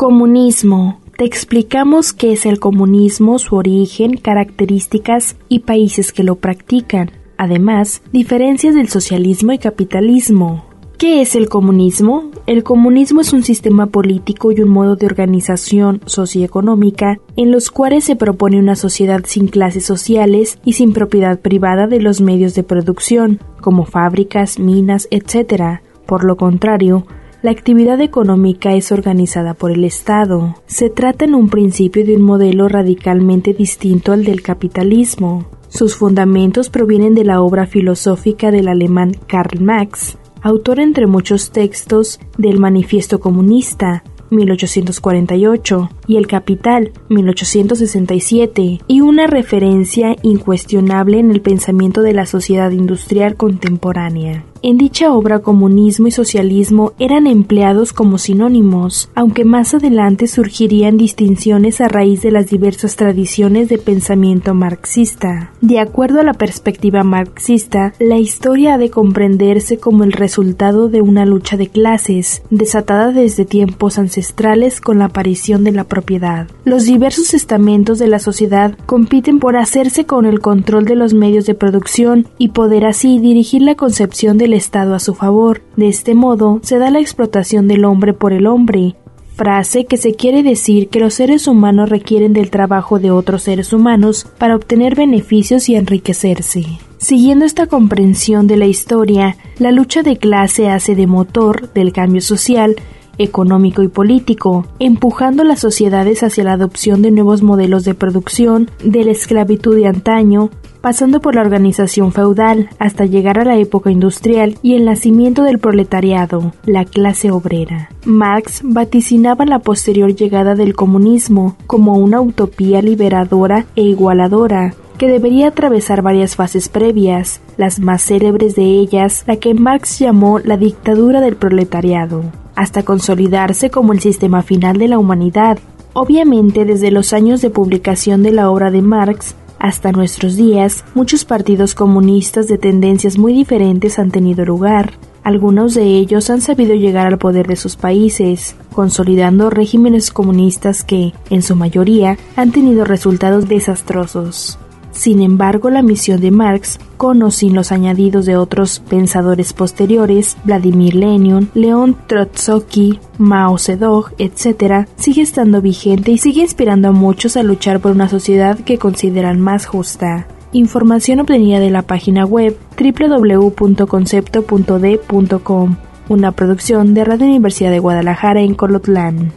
Comunismo. 0.00 0.98
Te 1.18 1.26
explicamos 1.26 2.14
qué 2.14 2.32
es 2.32 2.46
el 2.46 2.58
comunismo, 2.58 3.38
su 3.38 3.56
origen, 3.56 4.16
características 4.16 5.36
y 5.50 5.58
países 5.58 6.14
que 6.14 6.24
lo 6.24 6.36
practican. 6.36 7.10
Además, 7.36 8.00
diferencias 8.10 8.74
del 8.74 8.88
socialismo 8.88 9.52
y 9.52 9.58
capitalismo. 9.58 10.64
¿Qué 10.96 11.20
es 11.20 11.34
el 11.34 11.50
comunismo? 11.50 12.30
El 12.46 12.62
comunismo 12.62 13.20
es 13.20 13.34
un 13.34 13.42
sistema 13.42 13.88
político 13.88 14.52
y 14.52 14.62
un 14.62 14.70
modo 14.70 14.96
de 14.96 15.04
organización 15.04 16.00
socioeconómica 16.06 17.18
en 17.36 17.50
los 17.50 17.70
cuales 17.70 18.04
se 18.04 18.16
propone 18.16 18.58
una 18.58 18.76
sociedad 18.76 19.20
sin 19.26 19.48
clases 19.48 19.84
sociales 19.84 20.60
y 20.64 20.72
sin 20.72 20.94
propiedad 20.94 21.40
privada 21.40 21.86
de 21.88 22.00
los 22.00 22.22
medios 22.22 22.54
de 22.54 22.62
producción, 22.62 23.38
como 23.60 23.84
fábricas, 23.84 24.58
minas, 24.58 25.08
etc. 25.10 25.82
Por 26.06 26.24
lo 26.24 26.38
contrario, 26.38 27.04
la 27.42 27.50
actividad 27.50 28.00
económica 28.00 28.74
es 28.74 28.92
organizada 28.92 29.54
por 29.54 29.70
el 29.70 29.84
Estado. 29.84 30.56
Se 30.66 30.90
trata 30.90 31.24
en 31.24 31.34
un 31.34 31.48
principio 31.48 32.04
de 32.04 32.16
un 32.16 32.22
modelo 32.22 32.68
radicalmente 32.68 33.54
distinto 33.54 34.12
al 34.12 34.24
del 34.24 34.42
capitalismo. 34.42 35.46
Sus 35.68 35.96
fundamentos 35.96 36.68
provienen 36.68 37.14
de 37.14 37.24
la 37.24 37.40
obra 37.40 37.66
filosófica 37.66 38.50
del 38.50 38.68
alemán 38.68 39.12
Karl 39.26 39.60
Marx, 39.60 40.18
autor 40.42 40.80
entre 40.80 41.06
muchos 41.06 41.50
textos 41.50 42.20
del 42.36 42.58
Manifiesto 42.58 43.20
Comunista, 43.20 44.02
1848, 44.30 45.90
y 46.06 46.16
El 46.16 46.26
Capital, 46.26 46.92
1867, 47.08 48.80
y 48.86 49.00
una 49.00 49.26
referencia 49.26 50.14
incuestionable 50.22 51.18
en 51.18 51.30
el 51.30 51.40
pensamiento 51.40 52.02
de 52.02 52.12
la 52.12 52.26
sociedad 52.26 52.70
industrial 52.70 53.36
contemporánea. 53.36 54.44
En 54.62 54.76
dicha 54.76 55.14
obra 55.14 55.38
comunismo 55.38 56.08
y 56.08 56.10
socialismo 56.10 56.92
eran 56.98 57.26
empleados 57.26 57.94
como 57.94 58.18
sinónimos, 58.18 59.08
aunque 59.14 59.46
más 59.46 59.72
adelante 59.72 60.26
surgirían 60.26 60.98
distinciones 60.98 61.80
a 61.80 61.88
raíz 61.88 62.20
de 62.20 62.30
las 62.30 62.50
diversas 62.50 62.94
tradiciones 62.94 63.70
de 63.70 63.78
pensamiento 63.78 64.52
marxista. 64.52 65.54
De 65.62 65.78
acuerdo 65.78 66.20
a 66.20 66.24
la 66.24 66.34
perspectiva 66.34 67.04
marxista, 67.04 67.94
la 67.98 68.18
historia 68.18 68.74
ha 68.74 68.78
de 68.78 68.90
comprenderse 68.90 69.78
como 69.78 70.04
el 70.04 70.12
resultado 70.12 70.90
de 70.90 71.00
una 71.00 71.24
lucha 71.24 71.56
de 71.56 71.68
clases, 71.68 72.42
desatada 72.50 73.12
desde 73.12 73.46
tiempos 73.46 73.98
ancestrales 73.98 74.82
con 74.82 74.98
la 74.98 75.06
aparición 75.06 75.64
de 75.64 75.72
la 75.72 75.84
propiedad. 75.84 76.48
Los 76.66 76.84
diversos 76.84 77.32
estamentos 77.32 77.98
de 77.98 78.08
la 78.08 78.18
sociedad 78.18 78.76
compiten 78.84 79.38
por 79.38 79.56
hacerse 79.56 80.04
con 80.04 80.26
el 80.26 80.40
control 80.40 80.84
de 80.84 80.96
los 80.96 81.14
medios 81.14 81.46
de 81.46 81.54
producción 81.54 82.28
y 82.36 82.48
poder 82.48 82.84
así 82.84 83.18
dirigir 83.20 83.62
la 83.62 83.74
concepción 83.74 84.36
de 84.36 84.49
Estado 84.54 84.94
a 84.94 84.98
su 84.98 85.14
favor. 85.14 85.62
De 85.76 85.88
este 85.88 86.14
modo 86.14 86.60
se 86.62 86.78
da 86.78 86.90
la 86.90 87.00
explotación 87.00 87.68
del 87.68 87.84
hombre 87.84 88.12
por 88.12 88.32
el 88.32 88.46
hombre, 88.46 88.96
frase 89.40 89.86
que 89.86 89.96
se 89.96 90.14
quiere 90.14 90.42
decir 90.42 90.88
que 90.90 91.00
los 91.00 91.14
seres 91.14 91.46
humanos 91.46 91.88
requieren 91.88 92.34
del 92.34 92.50
trabajo 92.50 92.98
de 92.98 93.10
otros 93.10 93.44
seres 93.44 93.72
humanos 93.72 94.26
para 94.36 94.54
obtener 94.54 94.94
beneficios 94.94 95.70
y 95.70 95.76
enriquecerse. 95.76 96.66
Siguiendo 96.98 97.46
esta 97.46 97.66
comprensión 97.66 98.46
de 98.46 98.58
la 98.58 98.66
historia, 98.66 99.38
la 99.58 99.72
lucha 99.72 100.02
de 100.02 100.18
clase 100.18 100.68
hace 100.68 100.94
de 100.94 101.06
motor 101.06 101.72
del 101.72 101.94
cambio 101.94 102.20
social, 102.20 102.76
económico 103.16 103.82
y 103.82 103.88
político, 103.88 104.66
empujando 104.78 105.44
las 105.44 105.60
sociedades 105.60 106.22
hacia 106.22 106.44
la 106.44 106.52
adopción 106.52 107.00
de 107.00 107.10
nuevos 107.10 107.42
modelos 107.42 107.84
de 107.84 107.94
producción, 107.94 108.70
de 108.84 109.04
la 109.04 109.12
esclavitud 109.12 109.76
de 109.76 109.86
antaño, 109.86 110.50
pasando 110.80 111.20
por 111.20 111.34
la 111.34 111.42
organización 111.42 112.12
feudal 112.12 112.68
hasta 112.78 113.04
llegar 113.04 113.38
a 113.38 113.44
la 113.44 113.56
época 113.56 113.90
industrial 113.90 114.58
y 114.62 114.74
el 114.74 114.84
nacimiento 114.84 115.42
del 115.42 115.58
proletariado, 115.58 116.52
la 116.64 116.84
clase 116.84 117.30
obrera. 117.30 117.90
Marx 118.04 118.60
vaticinaba 118.64 119.44
la 119.44 119.58
posterior 119.58 120.14
llegada 120.14 120.54
del 120.54 120.74
comunismo 120.74 121.56
como 121.66 121.96
una 121.96 122.20
utopía 122.20 122.82
liberadora 122.82 123.66
e 123.76 123.82
igualadora 123.82 124.74
que 125.00 125.08
debería 125.08 125.48
atravesar 125.48 126.02
varias 126.02 126.36
fases 126.36 126.68
previas, 126.68 127.40
las 127.56 127.80
más 127.80 128.02
célebres 128.02 128.54
de 128.54 128.64
ellas 128.64 129.24
la 129.26 129.36
que 129.36 129.54
Marx 129.54 129.98
llamó 129.98 130.38
la 130.40 130.58
dictadura 130.58 131.22
del 131.22 131.36
proletariado, 131.36 132.22
hasta 132.54 132.82
consolidarse 132.82 133.70
como 133.70 133.94
el 133.94 134.00
sistema 134.00 134.42
final 134.42 134.76
de 134.76 134.88
la 134.88 134.98
humanidad. 134.98 135.58
Obviamente, 135.94 136.66
desde 136.66 136.90
los 136.90 137.14
años 137.14 137.40
de 137.40 137.48
publicación 137.48 138.22
de 138.22 138.32
la 138.32 138.50
obra 138.50 138.70
de 138.70 138.82
Marx 138.82 139.34
hasta 139.60 139.92
nuestros 139.92 140.36
días, 140.36 140.84
muchos 140.94 141.24
partidos 141.24 141.74
comunistas 141.74 142.48
de 142.48 142.58
tendencias 142.58 143.18
muy 143.18 143.32
diferentes 143.32 143.98
han 143.98 144.10
tenido 144.10 144.44
lugar. 144.44 144.94
Algunos 145.22 145.74
de 145.74 145.84
ellos 145.84 146.30
han 146.30 146.40
sabido 146.40 146.74
llegar 146.74 147.06
al 147.06 147.18
poder 147.18 147.46
de 147.46 147.56
sus 147.56 147.76
países, 147.76 148.56
consolidando 148.72 149.50
regímenes 149.50 150.10
comunistas 150.10 150.82
que, 150.82 151.12
en 151.28 151.42
su 151.42 151.56
mayoría, 151.56 152.16
han 152.36 152.52
tenido 152.52 152.86
resultados 152.86 153.48
desastrosos. 153.48 154.58
Sin 154.92 155.22
embargo, 155.22 155.70
la 155.70 155.82
misión 155.82 156.20
de 156.20 156.30
Marx, 156.30 156.78
con 156.96 157.22
o 157.22 157.30
sin 157.30 157.54
los 157.54 157.72
añadidos 157.72 158.26
de 158.26 158.36
otros 158.36 158.80
pensadores 158.80 159.52
posteriores, 159.52 160.36
Vladimir 160.44 160.94
Lenin, 160.94 161.50
León 161.54 161.96
Trotsky, 162.06 163.00
Mao 163.18 163.58
Zedong, 163.58 164.06
etc., 164.18 164.86
sigue 164.96 165.22
estando 165.22 165.62
vigente 165.62 166.10
y 166.10 166.18
sigue 166.18 166.42
inspirando 166.42 166.88
a 166.88 166.92
muchos 166.92 167.36
a 167.36 167.42
luchar 167.42 167.80
por 167.80 167.92
una 167.92 168.08
sociedad 168.08 168.58
que 168.58 168.78
consideran 168.78 169.40
más 169.40 169.66
justa. 169.66 170.26
Información 170.52 171.20
obtenida 171.20 171.60
de 171.60 171.70
la 171.70 171.82
página 171.82 172.26
web 172.26 172.58
www.concepto.d.com, 172.76 175.76
una 176.08 176.32
producción 176.32 176.94
de 176.94 177.04
Radio 177.04 177.26
Universidad 177.26 177.70
de 177.70 177.78
Guadalajara 177.78 178.40
en 178.40 178.54
Colotlán. 178.54 179.32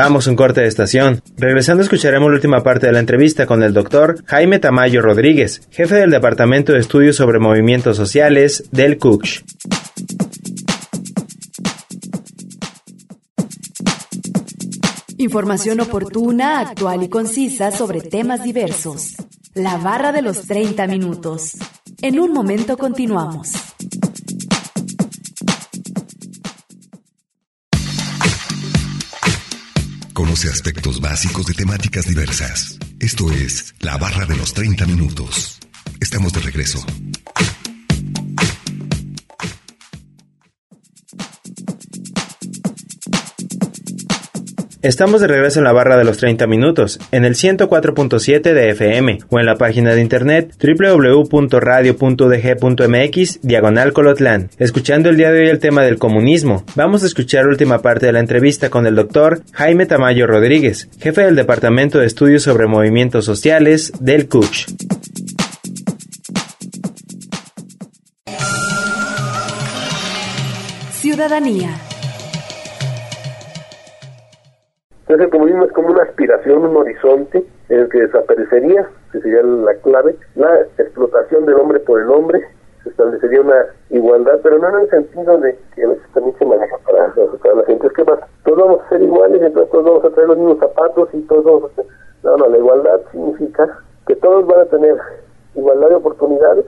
Vamos 0.00 0.28
un 0.28 0.36
corte 0.36 0.60
de 0.60 0.68
estación. 0.68 1.22
Regresando 1.38 1.82
escucharemos 1.82 2.28
la 2.28 2.36
última 2.36 2.62
parte 2.62 2.86
de 2.86 2.92
la 2.92 3.00
entrevista 3.00 3.46
con 3.46 3.64
el 3.64 3.72
doctor 3.72 4.22
Jaime 4.26 4.60
Tamayo 4.60 5.02
Rodríguez, 5.02 5.62
jefe 5.72 5.96
del 5.96 6.12
Departamento 6.12 6.72
de 6.72 6.78
Estudios 6.78 7.16
sobre 7.16 7.40
Movimientos 7.40 7.96
Sociales 7.96 8.68
del 8.70 8.96
CUCH. 8.96 9.42
Información 15.16 15.80
oportuna, 15.80 16.60
actual 16.60 17.02
y 17.02 17.08
concisa 17.08 17.72
sobre 17.72 18.00
temas 18.00 18.44
diversos. 18.44 19.16
La 19.54 19.78
barra 19.78 20.12
de 20.12 20.22
los 20.22 20.42
30 20.42 20.86
minutos. 20.86 21.56
En 22.02 22.20
un 22.20 22.32
momento 22.32 22.78
continuamos. 22.78 23.50
Conoce 30.18 30.48
aspectos 30.48 31.00
básicos 31.00 31.46
de 31.46 31.54
temáticas 31.54 32.04
diversas. 32.04 32.76
Esto 32.98 33.30
es 33.30 33.76
La 33.78 33.96
Barra 33.98 34.26
de 34.26 34.34
los 34.34 34.52
30 34.52 34.84
Minutos. 34.84 35.60
Estamos 36.00 36.32
de 36.32 36.40
regreso. 36.40 36.84
Estamos 44.88 45.20
de 45.20 45.26
regreso 45.26 45.60
en 45.60 45.64
la 45.64 45.72
barra 45.72 45.98
de 45.98 46.04
los 46.04 46.16
30 46.16 46.46
minutos, 46.46 46.98
en 47.12 47.26
el 47.26 47.34
104.7 47.34 48.40
de 48.40 48.70
FM 48.70 49.18
o 49.28 49.38
en 49.38 49.44
la 49.44 49.56
página 49.56 49.94
de 49.94 50.00
internet 50.00 50.54
www.radio.dg.mx 50.58 53.40
diagonal 53.42 53.92
colotlán. 53.92 54.48
Escuchando 54.56 55.10
el 55.10 55.18
día 55.18 55.30
de 55.30 55.40
hoy 55.40 55.48
el 55.50 55.58
tema 55.58 55.82
del 55.82 55.98
comunismo, 55.98 56.64
vamos 56.74 57.02
a 57.02 57.06
escuchar 57.06 57.44
la 57.44 57.50
última 57.50 57.82
parte 57.82 58.06
de 58.06 58.12
la 58.12 58.20
entrevista 58.20 58.70
con 58.70 58.86
el 58.86 58.94
doctor 58.94 59.42
Jaime 59.52 59.84
Tamayo 59.84 60.26
Rodríguez, 60.26 60.88
jefe 60.98 61.20
del 61.20 61.36
Departamento 61.36 61.98
de 61.98 62.06
Estudios 62.06 62.44
sobre 62.44 62.66
Movimientos 62.66 63.26
Sociales 63.26 63.92
del 64.00 64.26
CUCH. 64.26 64.68
Ciudadanía. 70.92 71.78
Entonces 75.08 75.24
el 75.24 75.30
comunismo 75.30 75.64
es 75.64 75.72
como 75.72 75.88
una 75.88 76.02
aspiración, 76.02 76.66
un 76.66 76.76
horizonte 76.76 77.42
en 77.70 77.80
el 77.80 77.88
que 77.88 78.02
desaparecería, 78.02 78.86
que 79.10 79.20
sería 79.22 79.42
la 79.42 79.72
clave, 79.76 80.14
la 80.34 80.60
explotación 80.76 81.46
del 81.46 81.54
hombre 81.54 81.80
por 81.80 81.98
el 81.98 82.10
hombre, 82.10 82.46
se 82.82 82.90
establecería 82.90 83.40
una 83.40 83.66
igualdad, 83.88 84.38
pero 84.42 84.58
no 84.58 84.68
en 84.68 84.80
el 84.82 84.90
sentido 84.90 85.38
de 85.38 85.58
que 85.74 85.84
a 85.84 85.88
veces 85.88 86.04
también 86.12 86.36
se 86.36 86.44
maneja 86.44 86.76
para, 86.84 87.14
para 87.14 87.54
la 87.54 87.64
gente, 87.64 87.86
es 87.86 87.92
que 87.94 88.04
más, 88.04 88.18
todos 88.44 88.58
vamos 88.58 88.80
a 88.84 88.88
ser 88.90 89.00
iguales, 89.00 89.40
entonces 89.40 89.72
todos 89.72 89.84
vamos 89.86 90.04
a 90.04 90.10
traer 90.10 90.28
los 90.28 90.36
mismos 90.36 90.58
zapatos 90.58 91.08
y 91.14 91.20
todos 91.22 91.44
vamos 91.44 91.64
a 91.64 91.74
ser... 91.76 91.86
No, 92.24 92.36
no, 92.36 92.48
la 92.48 92.58
igualdad 92.58 93.00
significa 93.10 93.78
que 94.06 94.16
todos 94.16 94.46
van 94.46 94.60
a 94.60 94.64
tener 94.66 94.94
igualdad 95.54 95.88
de 95.88 95.94
oportunidades 95.94 96.66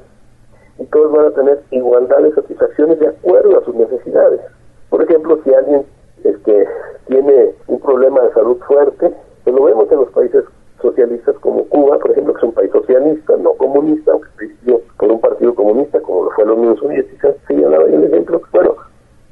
y 0.78 0.87
todos 0.87 1.12
van 1.12 1.26
a 1.26 1.30
tener 1.32 1.61
igualdad 1.73 2.18
de 2.18 2.32
satisfacciones 2.32 3.00
de 3.00 3.09
acuerdo 3.09 3.59
a 3.59 3.64
sus 3.66 3.75
necesidades. 3.75 4.40
Por 4.88 5.02
ejemplo, 5.02 5.38
si 5.44 5.52
alguien 5.52 5.85
este, 6.25 6.68
tiene 7.06 7.54
un 7.66 7.80
problema 7.80 8.20
de 8.20 8.32
salud 8.32 8.59
fuerte, 8.66 9.12
que 9.44 9.52
lo 9.52 9.64
vemos 9.64 9.90
en 9.90 9.99
los 9.99 10.11
países 10.11 10.44
socialistas 10.80 11.35
como 11.40 11.64
Cuba, 11.64 11.99
por 11.99 12.12
ejemplo, 12.12 12.35
que 12.35 12.38
es 12.38 12.44
un 12.44 12.52
país 12.52 12.70
socialista, 12.70 13.37
no 13.37 13.52
comunista, 13.54 14.12
aunque 14.12 14.28
presidió 14.37 14.80
por 14.99 15.11
un 15.11 15.20
partido 15.20 15.54
comunista 15.54 16.00
como 16.00 16.25
lo 16.25 16.30
fue 16.30 16.47
la 16.47 16.52
Unión 16.52 16.76
Soviética, 16.76 17.35
señalaba 17.49 17.85
ahí 17.85 17.94
el 17.94 18.04
ejemplo, 18.04 18.40
bueno, 18.52 18.76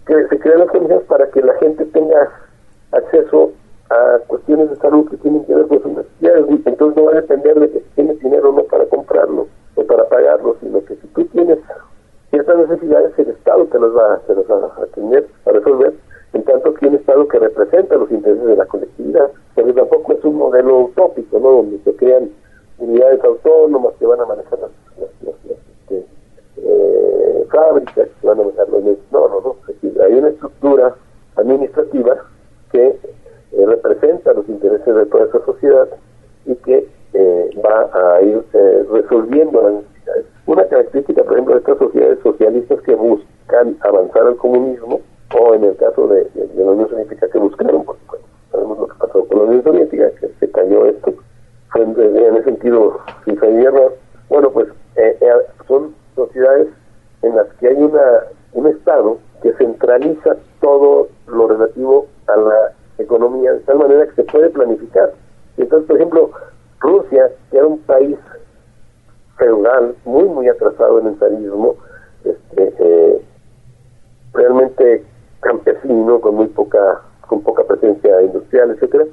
que 0.07 0.27
se 0.27 0.39
crean 0.39 0.61
las 0.61 0.71
condiciones 0.71 1.05
para 1.07 1.31
que 1.31 1.41
la 1.41 1.55
gente 1.55 1.85
tenga 1.87 2.31
acceso 2.93 3.53
a 3.91 4.19
cuestiones 4.27 4.71
de 4.71 4.77
salud 4.77 5.09
que 5.09 5.17
tienen 5.19 5.45
que 5.45 5.55
ver 5.55 5.67
con 5.69 5.83
sus 5.83 5.93
necesidades, 5.93 6.47
entonces 6.67 6.97
no 6.97 7.05
va 7.05 7.13
a 7.13 7.21
depender 7.21 7.61
de 7.61 7.71
que 7.71 7.81
tienes 7.95 8.19
dinero 8.21 8.51
o 8.51 8.53
no 8.53 8.65
para 8.65 8.85
comprarlo 8.87 9.47
o 9.77 9.85
para 9.85 10.05
pagarlo, 10.09 10.57
sino 10.61 10.85
que 10.85 10.97
si 10.97 11.07
tú 11.09 11.25
tienes 11.27 11.59
ciertas 12.31 12.69
necesidades, 12.69 13.19
el 13.19 13.29
Estado 13.29 13.65
te 13.67 13.79
las 13.79 13.91
va, 13.91 14.19
te 14.27 14.35
las 14.35 14.51
va 14.51 14.67
a 14.67 14.87
atender, 14.99 15.27
a 15.47 15.51
resolver, 15.53 15.95
en 16.33 16.43
tanto 16.43 16.75
que 16.75 16.87
un 16.87 16.95
Estado 16.97 17.27
que 17.29 17.39
representa 17.39 17.97
los 17.97 18.11
intereses 18.11 18.45
de 18.45 18.57
la 18.57 18.67
colectividad, 18.67 19.31
pero 19.55 19.73
tampoco 19.73 20.13
es 20.13 20.25
un 20.25 20.37
modelo 20.37 20.81
utópico, 20.81 21.39
¿no? 21.39 21.51
Donde 21.53 21.79
se 21.79 21.95
crean 21.97 22.31
unidades 22.79 23.23
autónomas 23.25 23.95
que 23.99 24.07
van 24.07 24.21
a 24.21 24.27
manejar 24.27 24.59
las, 24.61 24.71
este, 25.21 26.05
eh, 26.59 27.47
fábricas, 27.51 28.09
que 28.21 28.27
van 28.27 28.41
a 28.41 28.43
manejar 28.43 28.69
los 28.69 28.83
medios. 28.83 28.99
No, 29.11 29.29
no, 29.29 29.41
no. 29.41 29.57
Es 29.69 29.81
decir, 29.81 30.01
hay 30.03 30.15
una 30.15 30.29
estructura 30.29 30.95
administrativa 31.37 32.17
que 32.73 32.87
eh, 33.53 33.67
representa 33.67 34.33
los 34.33 34.49
intereses 34.49 34.95
de 34.95 35.07
toda 35.07 35.25
esa 35.25 35.45
sociedad 35.45 35.89
y 36.47 36.55
que 36.57 36.87
eh, 37.15 37.51
va 37.65 37.91
a 37.93 38.23
ir 38.23 38.43
resolviendo 38.91 39.63
las 39.63 39.73
necesidades. 39.75 40.27
Una 40.47 40.67
característica, 40.67 41.23
por 41.25 41.33
ejemplo, 41.33 41.55
de 41.55 41.61
estas 41.61 41.79
sociedades 41.79 42.19
socialistas 42.23 42.81
que 42.83 42.95
buscan 42.95 43.77
avanzar 43.81 44.27
al 44.27 44.37
comunismo 44.37 45.01
o 45.39 45.55
en 45.55 45.65
el 45.65 45.77
caso 45.77 46.09
de, 46.09 46.25
de, 46.25 46.65
la 46.65 46.71
Unión 46.71 46.89
Soviética 46.89 47.29
que 47.29 47.39
buscaron, 47.39 47.85
porque 47.85 48.03
sabemos 48.51 48.79
lo 48.79 48.89
que 48.89 48.99
pasó 48.99 49.25
con 49.27 49.39
la 49.39 49.45
Unión 49.45 49.63
Soviética, 49.63 50.11
que 50.21 50.29
se 50.41 50.51
cayó 50.51 50.87
esto, 50.87 51.15
fue 51.71 51.83
en, 51.83 51.91
en 52.01 52.35
ese 52.37 52.45
sentido 52.45 52.99
sin 53.25 53.39
error. 53.43 53.97
Bueno, 54.29 54.51
pues 54.51 54.69
eh, 54.97 55.17
eh, 55.21 55.33
son 55.67 55.95
sociedades 56.15 56.69
en 57.23 57.37
las 57.37 57.47
que 57.55 57.69
hay 57.69 57.77
una 57.77 58.01
un 58.53 58.67
Estado 58.67 59.19
que 59.43 59.53
centraliza 59.53 60.37
todo 60.61 61.09
lo 61.27 61.49
relativo 61.49 62.07
a 62.27 62.37
la 62.37 62.73
economía 62.99 63.53
de 63.53 63.61
tal 63.61 63.79
manera 63.79 64.07
que 64.07 64.15
se 64.15 64.25
puede 64.25 64.51
planificar. 64.51 65.13
Entonces, 65.59 65.87
por 65.87 65.97
ejemplo, 65.97 66.31
Rusia, 66.81 67.31
que 67.51 67.59
era 67.59 67.67
un 67.67 67.79
país 67.81 68.17
feudal, 69.37 69.95
muy, 70.05 70.25
muy 70.25 70.49
atrasado 70.49 70.99
en 70.99 71.09
el 71.09 71.19
zarismo, 71.19 71.77
este, 72.25 72.75
eh, 72.79 73.23
realmente 74.33 75.05
campesino, 75.41 76.21
con 76.21 76.35
muy 76.37 76.49
poca, 76.49 77.03
con 77.27 77.43
poca 77.43 77.65
presencia 77.65 78.23
industrial, 78.23 78.71
etcétera, 78.71 79.05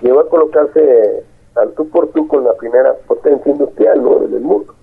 llegó 0.00 0.20
a 0.20 0.28
colocarse 0.28 1.24
al 1.56 1.72
tú 1.72 1.88
por 1.88 2.08
tú 2.08 2.28
con 2.28 2.44
la 2.44 2.52
primera 2.54 2.94
potencia 3.06 3.50
industrial 3.50 4.02
¿no? 4.02 4.22
en 4.24 4.34
el 4.34 4.40
mundo. 4.40 4.74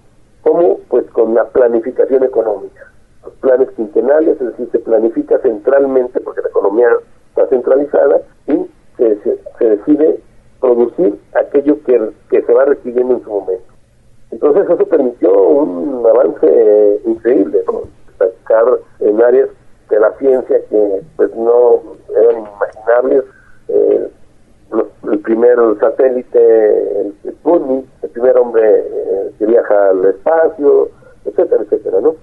¿Cómo? 0.42 0.80
Pues 0.90 1.06
con 1.12 1.34
la 1.34 1.46
planificación 1.46 2.24
económica. 2.24 2.92
Los 3.24 3.34
planes 3.36 3.70
quinquenales, 3.72 4.42
es 4.42 4.48
decir, 4.48 4.70
se 4.72 4.80
planifica 4.80 5.40
centralmente 5.40 6.20
porque 6.20 6.42
la 6.42 6.50
economía 6.50 6.90
está 7.30 7.48
centralizada 7.48 8.22
y 8.48 8.66
se, 8.98 9.18
se, 9.58 9.66
decide 9.66 10.20
producir 10.60 11.18
aquello 11.34 11.82
que, 11.84 12.12
que 12.30 12.42
se 12.42 12.54
va 12.54 12.66
requiriendo 12.66 13.16
en 13.16 13.24
su 13.24 13.30
momento. 13.30 13.74
Entonces 14.32 14.70
eso 14.70 14.86
permitió 14.86 15.32
un 15.32 16.06
avance 16.06 17.02
increíble, 17.06 17.64
¿no? 17.68 17.84
sacar 18.18 18.66
en 19.00 19.22
áreas 19.22 19.50
de 19.90 20.00
la 20.00 20.12
ciencia 20.18 20.60
que 20.70 21.02
pues 21.16 21.34
no 21.36 21.82
eran 22.16 22.40
imaginables, 22.42 23.24
primer 25.24 25.58
satélite, 25.80 27.02
el 27.02 27.14
Sputnik, 27.32 27.86
el 28.04 28.10
primer 28.10 28.38
hombre 28.38 28.64
eh, 28.64 29.32
que 29.40 29.46
viaja 29.46 29.90
al 29.90 30.06
espacio, 30.06 30.90
etcétera, 31.34 31.64
etcétera, 31.64 32.02
¿no? 32.02 32.16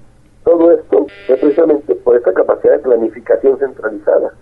Todo 0.44 0.72
esto 0.72 1.06
es 1.28 1.38
precisamente 1.38 1.94
por 1.96 2.16
esta 2.16 2.32
capacidad 2.32 2.72
de 2.72 2.78
planificación 2.78 3.58
centralizada. 3.58 4.32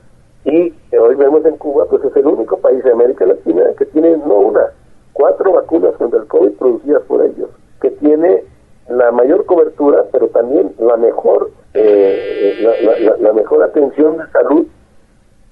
Y 0.45 0.73
hoy 0.97 1.15
vemos 1.17 1.45
en 1.45 1.57
Cuba, 1.57 1.87
pues 1.91 2.05
es 2.05 2.15
el 2.17 2.27
único 2.27 2.59
país 2.59 2.83
de 2.85 2.93
América 2.93 3.27
Latina 3.27 3.65
que 3.77 3.87
tiene 3.87 4.17
no 4.17 4.37
una, 4.37 4.73
cuatro 5.13 5.53
vacunas 5.53 5.95
contra 5.97 6.21
el 6.21 6.27
COVID 6.27 6.53
producidas 6.53 7.03
por 7.03 7.25
ellos, 7.25 7.51
que 7.81 7.91
tiene 7.91 8.45
la 8.89 9.11
mayor 9.11 9.45
cobertura, 9.45 10.05
pero 10.13 10.29
también 10.29 10.73
la 10.79 10.97
mejor, 10.97 11.51
eh, 11.75 12.95
la, 13.03 13.17
la, 13.19 13.33
mejor 13.33 13.63
atención 13.63 14.17
de 14.17 14.27
salud 14.31 14.67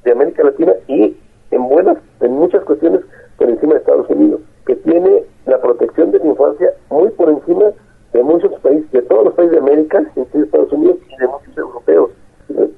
de 0.05 0.13
América 0.13 0.45
Latina 0.45 0.73
y 0.87 1.17
en 1.51 1.69
buenas, 1.69 1.99
en 2.21 2.33
muchas 2.33 2.65
cuestiones 2.65 3.01
por 3.37 3.51
encima 3.51 3.75
de 3.75 3.81
Estados 3.81 4.09
Unidos, 4.09 4.41
que 4.67 4.77
tiene 4.77 5.25
la 5.47 5.61
protección 5.61 6.13
de 6.13 6.21
la 6.21 6.27
infancia 6.27 6.71
muy 6.89 7.11
por 7.11 7.29
encima 7.29 7.73
de 8.13 8.23
muchos 8.23 8.53
países, 8.61 8.91
de 8.93 9.03
todos 9.03 9.25
los 9.27 9.35
países 9.35 9.53
de 9.53 9.59
América, 9.59 10.01
incluidos 10.17 10.47
Estados 10.47 10.73
Unidos 10.73 10.97
y 11.09 11.21
de 11.21 11.27
muchos 11.27 11.59
europeos. 11.59 12.11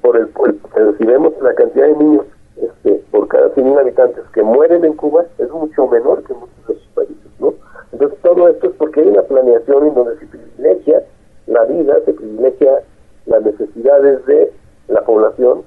Por 0.01 0.17
el, 0.17 0.27
por 0.29 0.53
si 0.97 1.05
vemos 1.05 1.33
la 1.41 1.53
cantidad 1.53 1.87
de 1.87 1.95
niños 1.95 2.25
este, 2.57 3.03
por 3.11 3.27
cada 3.27 3.53
100.000 3.53 3.79
habitantes 3.79 4.23
que 4.33 4.43
mueren 4.43 4.83
en 4.83 4.93
Cuba, 4.93 5.25
es 5.37 5.49
mucho 5.51 5.87
menor 5.87 6.23
que 6.23 6.33
muchos 6.33 6.67
de 6.67 6.73
esos 6.73 6.87
países, 6.93 7.31
¿no? 7.39 7.53
Entonces 7.91 8.19
todo 8.21 8.49
esto 8.49 8.67
es 8.67 8.73
porque 8.73 9.01
hay 9.01 9.07
una 9.07 9.21
planeación 9.21 9.87
en 9.87 9.93
donde 9.93 10.17
se 10.17 10.25
privilegia 10.25 11.03
la 11.47 11.63
vida, 11.65 11.95
se 12.05 12.13
privilegia 12.13 12.81
las 13.27 13.43
necesidades 13.43 14.25
de 14.25 14.51
la 14.87 15.01
población 15.03 15.61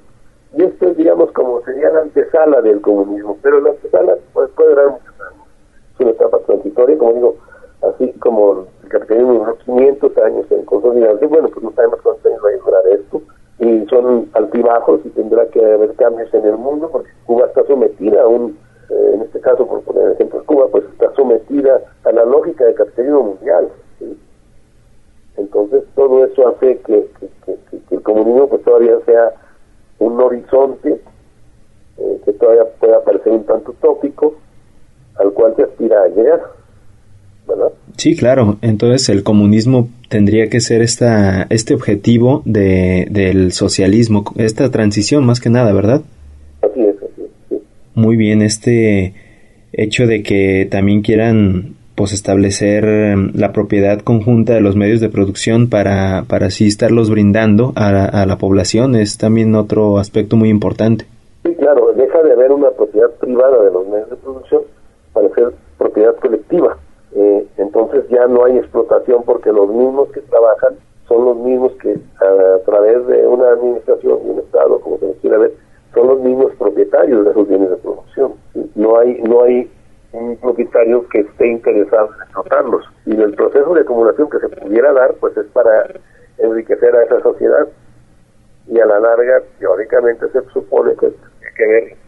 y 0.56 0.64
esto 0.64 0.88
es, 0.88 0.96
digamos, 0.96 1.30
como 1.32 1.51
sería 1.64 1.90
la 1.90 2.00
antesala 2.00 2.60
del 2.60 2.80
comunismo, 2.80 3.38
pero 3.42 3.60
la 3.60 3.70
antesala 3.70 4.16
pues, 4.32 4.50
puede 4.50 4.70
durar 4.70 4.90
muchos 4.90 5.20
años. 5.20 5.46
Es 5.94 6.00
una 6.00 6.10
etapa 6.10 6.38
transitoria, 6.46 6.98
como 6.98 7.12
digo, 7.12 7.36
así 7.82 8.12
como 8.20 8.66
el 8.82 8.88
capitalismo 8.88 9.34
duró 9.34 9.56
500 9.58 10.18
años 10.18 10.46
en 10.50 10.64
consolidarse, 10.64 11.26
bueno, 11.26 11.48
pues 11.48 11.64
no 11.64 11.72
sabemos 11.72 12.00
cuántos 12.02 12.26
años 12.26 12.40
va 12.44 12.48
a 12.48 12.64
durar 12.64 12.86
esto, 12.88 13.22
y 13.58 13.86
son 13.86 14.28
altibajos 14.32 15.00
y 15.04 15.10
tendrá 15.10 15.46
que 15.46 15.64
haber 15.64 15.94
cambios 15.94 16.32
en 16.34 16.44
el 16.44 16.56
mundo, 16.56 16.88
porque 16.90 17.10
Cuba 17.26 17.46
está 17.46 17.64
sometida 17.64 18.22
a 18.22 18.26
un, 18.26 18.58
eh, 18.90 19.10
en 19.14 19.22
este 19.22 19.40
caso, 19.40 19.66
por 19.66 19.82
poner 19.82 20.12
ejemplo, 20.12 20.42
Cuba 20.46 20.66
pues 20.68 20.84
está 20.84 21.12
sometida 21.14 21.80
a 22.04 22.12
la 22.12 22.24
lógica 22.24 22.64
del 22.64 22.74
capitalismo 22.74 23.22
mundial. 23.22 23.68
Entonces 25.36 25.84
todo 25.94 26.24
eso 26.24 26.48
hace 26.48 26.78
que, 26.80 27.08
el 27.90 28.02
comunismo 28.02 28.48
pues 28.48 28.62
todavía 28.62 28.98
sea 29.06 29.32
un 29.98 30.20
horizonte 30.20 31.00
eh, 32.02 32.20
que 32.24 32.32
todavía 32.32 32.64
pueda 32.80 33.02
parecer 33.04 33.32
un 33.32 33.44
tanto 33.44 33.70
utópico 33.70 34.34
al 35.16 35.32
cual 35.32 35.54
se 35.56 35.62
aspira 35.62 36.02
a 36.02 36.08
llegar. 36.08 36.40
¿verdad? 37.46 37.72
Sí, 37.96 38.16
claro. 38.16 38.56
Entonces 38.62 39.08
el 39.08 39.22
comunismo 39.22 39.88
tendría 40.08 40.48
que 40.48 40.60
ser 40.60 40.82
esta, 40.82 41.46
este 41.50 41.74
objetivo 41.74 42.42
de, 42.44 43.06
del 43.10 43.52
socialismo, 43.52 44.24
esta 44.36 44.70
transición 44.70 45.24
más 45.24 45.40
que 45.40 45.50
nada, 45.50 45.72
¿verdad? 45.72 46.02
Así 46.62 46.80
es, 46.80 46.96
así 46.96 47.30
es. 47.50 47.60
Muy 47.94 48.16
bien, 48.16 48.42
este 48.42 49.14
hecho 49.72 50.06
de 50.06 50.22
que 50.22 50.66
también 50.70 51.02
quieran 51.02 51.76
pues 51.94 52.12
establecer 52.12 52.84
em, 52.84 53.32
la 53.34 53.52
propiedad 53.52 54.00
conjunta 54.00 54.54
de 54.54 54.60
los 54.60 54.76
medios 54.76 55.00
de 55.00 55.08
producción 55.08 55.68
para, 55.68 56.24
para 56.26 56.46
así 56.46 56.66
estarlos 56.66 57.10
brindando 57.10 57.72
a, 57.76 58.04
a 58.04 58.26
la 58.26 58.38
población 58.38 58.96
es 58.96 59.18
también 59.18 59.54
otro 59.54 59.98
aspecto 59.98 60.36
muy 60.36 60.48
importante. 60.48 61.04
Sí, 61.44 61.54
claro, 61.54 61.92
deja 61.94 62.22
de 62.22 62.32
haber 62.32 62.52
una 62.52 62.70
propiedad 62.70 63.10
privada 63.22 63.62
de 63.62 63.70
los 63.70 63.86
medios 63.86 64.10
de 64.10 64.16
producción 64.16 64.62
para 65.12 65.28
ser 65.30 65.52
propiedad 65.78 66.16
colectiva. 66.16 66.76
Eh, 67.14 67.46
entonces 67.56 68.04
ya 68.08 68.26
no 68.26 68.44
hay 68.44 68.58
explotación 68.58 69.22
porque 69.24 69.52
los 69.52 69.68
mismos 69.68 70.10
que 70.10 70.20
trabajan 70.22 70.74
son 71.06 71.24
los 71.24 71.36
mismos 71.36 71.72
que 71.80 71.98
a, 72.20 72.58
través 72.64 73.06
de 73.06 73.26
una 73.26 73.50
administración 73.50 74.18
un 74.24 74.38
Estado, 74.40 74.80
como 74.80 74.98
se 74.98 75.12
quiera 75.20 75.38
ver, 75.38 75.52
son 75.94 76.08
los 76.08 76.20
mismos 76.20 76.52
propietarios 76.58 77.24
de 77.24 77.30
esos 77.30 77.48
bienes 77.48 77.70
de 77.70 77.76
producción. 77.76 78.32
No 78.74 78.98
hay, 78.98 79.20
no 79.22 79.42
hay 79.42 79.70
un 80.12 80.36
propietario 80.38 81.06
que 81.08 81.20
esté 81.20 81.48
interesado 81.48 82.08
en 82.14 82.22
explotarlos. 82.22 82.84
Y 83.06 83.20
el 83.20 83.34
proceso 83.34 83.74
de 83.74 83.82
acumulación 83.82 84.28
que 84.30 84.38
se 84.38 84.48
pudiera 84.48 84.92
dar, 84.92 85.14
pues 85.20 85.36
es 85.36 85.46
para 85.52 85.92
enriquecer 86.38 86.96
a 86.96 87.04
esa 87.04 87.20
sociedad. 87.20 87.68
Y 88.68 88.80
a 88.80 88.86
la 88.86 89.00
larga, 89.00 89.42
teóricamente, 89.58 90.28
se 90.30 90.40
supone 90.52 90.94
que 90.96 91.08
tiene 91.08 91.52
que 91.56 91.96
incluso 91.98 92.01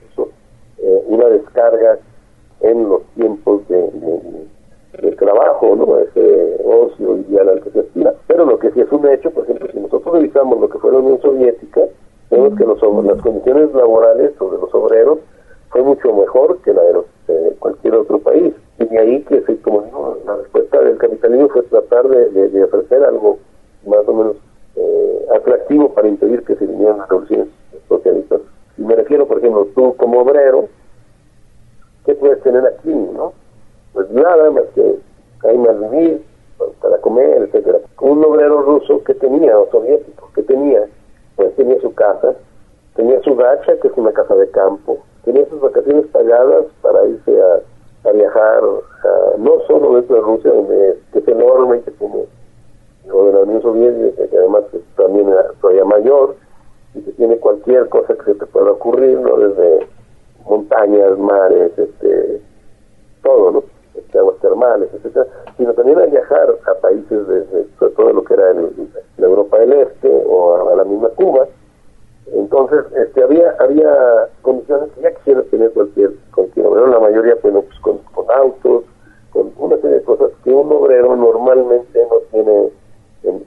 eh, 0.79 1.05
una 1.07 1.27
descarga 1.27 1.99
en 2.61 2.89
los 2.89 3.03
tiempos 3.15 3.67
de 3.69 3.91
trabajo, 5.25 5.75
¿no? 5.77 5.99
ese 5.99 6.61
ocio 6.65 7.17
ideal 7.19 7.49
al 7.49 7.63
que 7.63 7.71
se. 7.71 7.85
Pero 8.27 8.45
lo 8.45 8.59
que 8.59 8.71
sí 8.73 8.81
es 8.81 8.91
un 8.93 9.07
hecho, 9.09 9.31
por 9.31 9.45
ejemplo, 9.45 9.69
si 9.73 9.81
nosotros 9.81 10.15
revisamos 10.15 10.61
lo 10.61 10.69
que 10.69 10.79
fue 10.79 10.93
la 10.93 10.99
Unión 10.99 11.21
Soviética, 11.21 11.83
vemos 12.31 12.57
que 12.59 12.65
los, 12.65 12.81
las 13.05 13.23
condiciones 13.23 13.73
laborales 13.75 14.33
sobre 14.39 14.59
los 14.59 14.75
obreros 14.75 15.19
fue 15.71 15.83
mucho 15.83 16.13
mejor 16.15 16.59
que 16.63 16.73
la 16.73 16.83
de, 16.83 16.93
los, 16.95 17.05
cualquier 17.59 17.95
otro 17.95 18.19
país. 18.19 18.55
Y 18.79 18.85
de 18.85 18.99
ahí 18.99 19.23
que, 19.23 19.43
como 19.63 19.83
digo, 19.83 20.19
la 20.27 20.37
respuesta 20.37 20.81
del 20.81 20.99
capitalismo 20.99 21.49
fue 21.49 21.63
tratar 21.63 22.09
de, 22.09 22.65
ofrecer 22.65 23.05
algo 23.05 23.39
más 23.87 24.07
o 24.07 24.13
menos 24.13 24.37
eh, 24.77 25.27
atractivo 25.35 25.93
para 25.95 26.09
impedir 26.09 26.43
que 26.45 26.57
se 26.57 26.67
vinieran 26.67 26.99
las 26.99 27.09
revoluciones 27.09 27.49
socialistas. 27.89 28.41
Y 28.77 28.83
me 28.83 28.97
refiero, 28.97 29.27
por 29.27 29.39
ejemplo, 29.39 29.69
tú 29.75 29.95
como 29.97 30.21
obrero, 30.21 30.69
¿qué 32.05 32.15
puedes 32.15 32.43
tener 32.43 32.67
aquí, 32.67 32.93
no? 32.93 33.33
pues 33.95 34.11
nada 34.11 34.51
más 34.51 34.65
que 34.75 34.99
hay 35.49 35.57
más 35.57 35.79
vivir, 35.91 36.23
para 36.81 36.99
comer, 36.99 37.43
etcétera. 37.43 37.79
Un 38.01 38.25
obrero 38.25 38.63
ruso 38.63 39.03
que 39.05 39.15
tenía, 39.15 39.59
o 39.59 39.71
soviético, 39.71 40.31
que 40.35 40.43
tenía, 40.43 40.85
pues 41.37 41.55
tenía 41.57 41.81
su 41.81 41.95
casa, 41.95 42.35
tenía 42.97 43.21
su 43.23 43.35
gacha, 43.37 43.79
que 43.81 43.89
es 43.89 43.95
una 43.97 44.13
casa 44.13 44.35
de 44.35 44.51
campo, 44.51 44.99
tenía 45.25 45.49
sus 45.49 45.61
vacaciones 45.61 46.07
pagadas 46.09 46.67
para 46.83 47.07
irse 47.07 47.41
a, 47.41 48.09
a 48.09 48.13
viajar, 48.13 48.63
no 49.39 49.61
solo 49.67 49.95
dentro 49.95 50.17
de 50.17 50.23
Rusia, 50.23 50.53
donde 50.53 50.99
es 51.13 51.29
enormemente 51.29 51.93
como 51.93 52.27
o 53.13 53.27
de 53.27 53.33
la 53.33 53.41
Unión 53.41 53.63
Soviética, 53.63 54.27
que 54.29 54.39
además 54.39 54.65
también 54.97 55.29
era 55.29 55.45
todavía 55.61 55.85
mayor, 55.85 56.37
y 56.95 57.03
que 57.03 57.13
tiene 57.13 57.37
cualquier 57.37 57.89
cosa 57.91 58.15
que 58.15 58.25
se 58.25 58.35
te 58.35 58.47
pueda 58.47 58.73
ocurrir, 58.73 59.21
¿no? 59.21 59.37
Desde 59.37 59.87
montañas, 60.75 61.19
mares, 61.19 61.73
este, 61.79 62.41
todo, 63.23 63.51
¿no? 63.53 63.65
Este, 63.95 64.19
aguas 64.19 64.39
termales, 64.41 64.89
etcétera, 64.93 65.27
sino 65.57 65.73
también 65.75 65.99
a 66.01 66.07
viajar 66.07 66.49
a 66.67 66.81
países, 66.81 67.29
de, 67.29 67.67
sobre 67.79 67.95
todo 67.95 68.13
lo 68.13 68.25
que 68.25 68.35
era 68.35 68.53
la 68.53 69.27
Europa 69.27 69.59
del 69.59 69.73
Este 69.73 70.23
o 70.27 70.69
a, 70.69 70.77
la 70.77 70.85
misma 70.85 71.09
Cuba. 71.11 71.47
Entonces, 72.33 72.81
este, 72.97 73.23
había 73.23 73.55
había 73.61 74.29
condiciones 74.43 74.91
que 74.95 75.03
ya 75.03 75.15
quisiera 75.15 75.43
tener 75.43 75.71
cualquier, 75.73 76.13
cualquier 76.35 76.67
obrero, 76.67 76.89
la 76.89 76.99
mayoría 77.01 77.37
bueno, 77.43 77.63
pues, 77.63 77.79
con, 77.81 77.99
con 78.13 78.27
autos, 78.31 78.85
con 79.31 79.53
una 79.59 79.77
serie 79.77 79.99
de 79.99 80.03
cosas 80.03 80.31
que 80.43 80.51
un 80.51 80.73
obrero 80.73 81.15
normalmente 81.15 82.01
no 82.11 82.17
tiene 82.33 82.71
en, 83.23 83.45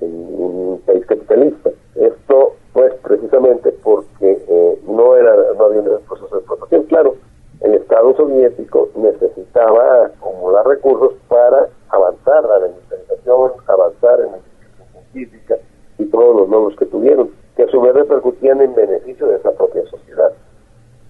un 0.00 0.80
país 0.86 1.04
capitalista. 1.06 1.70
Esto, 1.96 2.54
pues, 2.74 2.92
precisamente 3.02 3.70
porque 3.84 4.44
eh, 4.48 4.78
no 4.86 5.16
era 5.16 5.34
no 5.56 5.64
había 5.64 5.80
un 5.80 6.00
proceso 6.06 6.28
de 6.34 6.40
explotación. 6.40 6.82
Claro, 6.82 7.14
el 7.60 7.74
Estado 7.74 8.14
soviético 8.16 8.90
necesitaba 8.96 10.06
acumular 10.06 10.66
recursos 10.66 11.14
para 11.28 11.68
avanzar 11.88 12.44
a 12.44 12.58
la 12.58 12.66
industrialización, 12.66 13.52
avanzar 13.68 14.20
en 14.20 14.32
la 14.32 14.38
investigación 14.38 15.04
científica 15.12 15.56
y 15.98 16.04
todos 16.06 16.36
los 16.36 16.48
logros 16.48 16.76
que 16.76 16.86
tuvieron, 16.86 17.30
que 17.56 17.62
a 17.62 17.68
su 17.68 17.80
vez 17.80 17.94
repercutían 17.94 18.60
en 18.60 18.74
beneficio 18.74 19.28
de 19.28 19.36
esa 19.36 19.52
propia 19.52 19.86
sociedad 19.86 20.32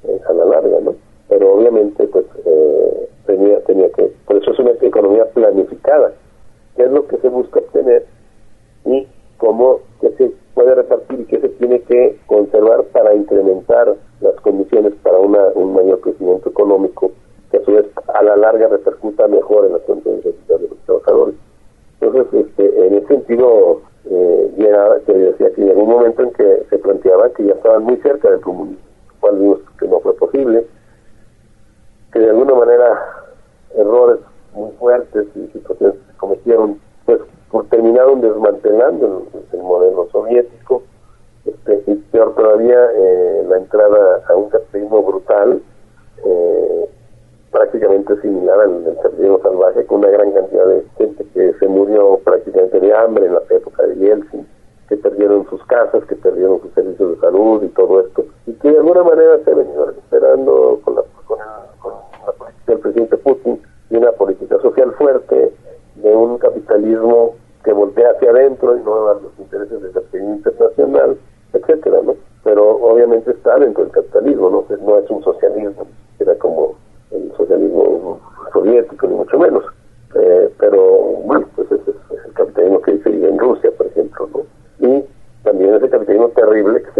eh, 0.05 0.21
a 0.29 0.33
la 0.35 0.45
larga, 0.45 0.81
¿no? 0.81 0.95
Pero 1.31 1.55
obviamente, 1.55 2.07
pues, 2.09 2.27
eh, 2.45 3.09
tenía, 3.25 3.61
tenía 3.65 3.89
que, 3.91 4.13
por 4.27 4.37
eso 4.37 4.53
es 4.53 4.59
una 4.59 4.73
economía 4.73 5.25
planificada, 5.31 6.13
que 6.77 6.83
es 6.83 6.91
lo 6.91 7.07
que 7.09 7.17
se 7.17 7.29
busca 7.31 7.61
obtener 7.61 8.05
y 8.85 9.09
cómo 9.45 9.81
que 10.01 10.11
se 10.13 10.33
puede 10.55 10.75
repartir 10.75 11.21
y 11.21 11.25
qué 11.25 11.39
se 11.39 11.51
tiene 11.51 11.81
que 11.83 12.19
conservar 12.27 12.85
para 12.85 13.15
incrementar 13.15 13.95
las 14.23 14.35
condiciones 14.37 14.95
para 15.03 15.19
una, 15.19 15.49
un 15.55 15.75
mayor 15.75 16.01
crecimiento 16.01 16.49
económico 16.49 17.13
que 17.51 17.59
a 17.59 17.65
su 17.65 17.73
vez 17.73 17.87
a 18.15 18.23
la 18.23 18.37
larga 18.37 18.69
repercuta 18.69 19.29
mejor 19.29 19.67
en 19.67 19.73
las 19.73 19.83
condiciones 19.83 20.25
de 20.25 20.59
los 20.61 20.79
trabajadores. 20.87 21.35
Entonces, 22.01 22.47
este, 22.47 22.87
en 22.87 22.95
ese 22.95 23.07
sentido, 23.07 23.83
eh, 24.11 24.55
ya 24.57 25.01
que 25.05 25.13
decía 25.13 25.51
que 25.53 25.63
llegó 25.63 25.83
un 25.83 25.91
momento 25.91 26.23
en 26.23 26.33
que 26.33 26.63
se 26.71 26.79
planteaba 26.79 27.29
que 27.31 27.45
ya 27.45 27.53
estaban 27.53 27.85
muy 27.85 27.97
cerca 27.99 28.31
del 28.31 28.41
comunismo, 28.41 28.83
cual 29.21 29.39
vimos 29.39 29.59
que 29.79 29.89
no 29.89 30.01
fue 30.01 30.17
posible, 30.17 30.67
que 32.15 32.19
de 32.19 32.31
alguna 32.31 32.55
manera 32.55 32.99
errores 33.77 34.21
muy 34.55 34.71
fuertes 34.79 35.27
y 35.35 35.49
situaciones 35.49 35.97
que 35.97 36.13
se 36.13 36.17
cometieron, 36.17 36.79
pues 37.07 37.69
terminaron 37.71 38.21
desmantelando 38.21 39.27
el 39.53 39.63
modelo 39.63 40.09
soviético 40.11 40.83
este, 41.45 41.83
y 41.87 41.95
peor 41.97 42.35
todavía, 42.35 42.91
eh, 42.95 43.45
la 43.49 43.59
entrada 43.59 44.23
a 44.29 44.35
un 44.35 44.49
capitalismo 44.49 45.03
brutal, 45.03 45.61
eh, 46.25 46.89
básicamente 47.53 48.21
similar 48.23 48.61
al 48.61 48.85
del 48.85 48.97
capitalismo 48.97 49.41
salvaje, 49.43 49.85
con 49.85 49.99
una 49.99 50.09
gran 50.09 50.33
cantidad 50.33 50.67
de 50.67 50.85
gente 50.97 51.25
que 51.35 51.53
se 51.59 51.69
murió 51.69 52.19
prácticamente 52.25 52.81
de 52.81 52.95
hambre 52.95 53.27
en 53.27 53.35
la 53.35 53.43
época 53.51 53.87
de 53.87 53.97
Yeltsin, 53.97 54.47
que 54.89 54.97
perdieron 54.97 55.47
sus 55.51 55.63
casas, 55.67 56.05
que 56.07 56.17
perdieron 56.17 56.61
sus 56.63 56.73
servicios 56.73 57.11
de 57.11 57.21
salud 57.21 57.63
y 57.63 57.69
todo 57.69 58.01
esto, 58.01 58.25
y 58.47 58.55
que 58.55 58.71
de 58.71 58.79
alguna 58.79 59.03
manera 59.03 59.39
se 59.45 59.51
ha 59.51 59.55
venido 59.55 59.87
recuperando 59.87 60.81
con 60.83 60.95
la, 60.97 61.03
con, 61.29 61.93
la 62.27 62.33
política 62.33 62.73
del 62.73 62.79
presidente 62.79 63.17
Putin 63.19 63.63
y 63.91 63.97
una 63.97 64.13
política 64.13 64.59
social 64.61 64.93
fuerte 64.93 65.53
de 66.05 66.15
un 66.15 66.37
capitalismo 66.37 67.35
que 67.65 67.73
voltea 67.73 68.11
hacia 68.11 68.31
adentro 68.31 68.77
y 68.77 68.83
no 68.83 69.09
a 69.09 69.15
los 69.15 69.33
intereses 69.39 69.81
del 69.81 69.93
capitalismo 69.93 70.35
internacional, 70.35 71.17
etcétera, 71.55 72.01
¿no? 72.05 72.15
Pero 72.45 72.77
obviamente 72.77 73.31
está 73.31 73.59
dentro 73.59 73.85
del 73.85 73.93
capitalismo, 73.93 74.51
no, 74.51 74.77
no 74.85 74.99
es 74.99 75.11
un 75.11 75.25
socialismo, 75.25 75.87
era 76.19 76.35
como 76.37 76.75
el 77.11 77.33
socialismo 77.39 78.21
soviético, 78.53 79.07
ni 79.07 79.15
mucho 79.15 79.39
menos. 79.39 79.65
Eh, 80.15 80.53
pero 80.59 80.83
bueno, 81.25 81.47
pues 81.57 81.73
ese 81.73 81.91
es 81.91 82.25
el 82.27 82.33
capitalismo 82.35 82.83
que 82.83 82.99
se 82.99 83.09
vive 83.09 83.31
en 83.31 83.39
Rusia, 83.39 83.71
por 83.77 83.87
ejemplo, 83.87 84.29
¿no? 84.35 84.87
Y 84.87 85.05
también 85.43 85.75
ese 85.75 85.89
capitalismo 85.89 86.29
terrible 86.29 86.83
que 86.83 86.91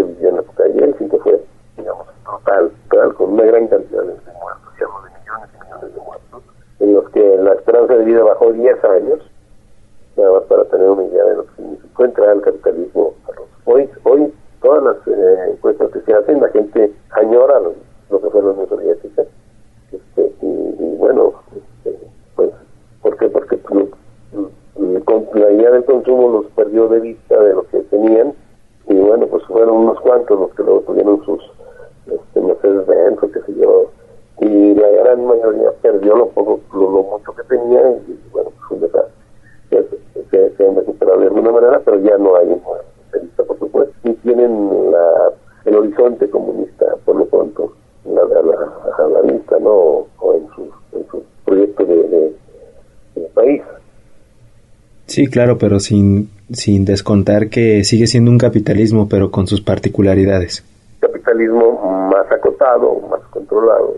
Sí, 55.15 55.29
claro, 55.29 55.59
pero 55.59 55.79
sin, 55.79 56.29
sin 56.51 56.85
descontar 56.85 57.49
que 57.49 57.85
sigue 57.85 58.09
siendo 58.09 58.33
un 58.33 58.39
capitalismo, 58.39 59.09
pero 59.09 59.31
con 59.31 59.47
sus 59.47 59.61
particularidades. 59.61 60.65
Capitalismo 60.99 62.11
más 62.11 62.27
acotado, 62.33 62.99
más 63.09 63.21
controlado, 63.31 63.97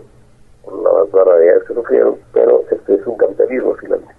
por 0.63 0.75
las 0.75 1.11
barbaridades 1.11 1.63
que 1.67 1.73
sufrieron, 1.73 2.17
pero 2.31 2.61
este 2.69 2.93
es 2.93 3.07
un 3.07 3.17
capitalismo 3.17 3.73
finalmente. 3.81 4.13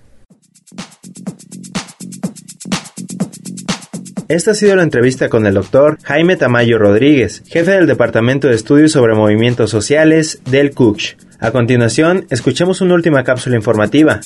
Esta 4.27 4.51
ha 4.51 4.55
sido 4.55 4.75
la 4.75 4.83
entrevista 4.83 5.29
con 5.29 5.47
el 5.47 5.55
doctor 5.55 5.99
Jaime 6.03 6.35
Tamayo 6.35 6.81
Rodríguez, 6.81 7.45
jefe 7.47 7.71
del 7.71 7.87
Departamento 7.87 8.49
de 8.49 8.57
Estudios 8.57 8.91
sobre 8.91 9.15
Movimientos 9.15 9.71
Sociales 9.71 10.43
del 10.51 10.75
CUCH. 10.75 11.17
A 11.39 11.53
continuación, 11.53 12.27
escuchemos 12.31 12.81
una 12.81 12.95
última 12.95 13.23
cápsula 13.23 13.55
informativa. 13.55 14.19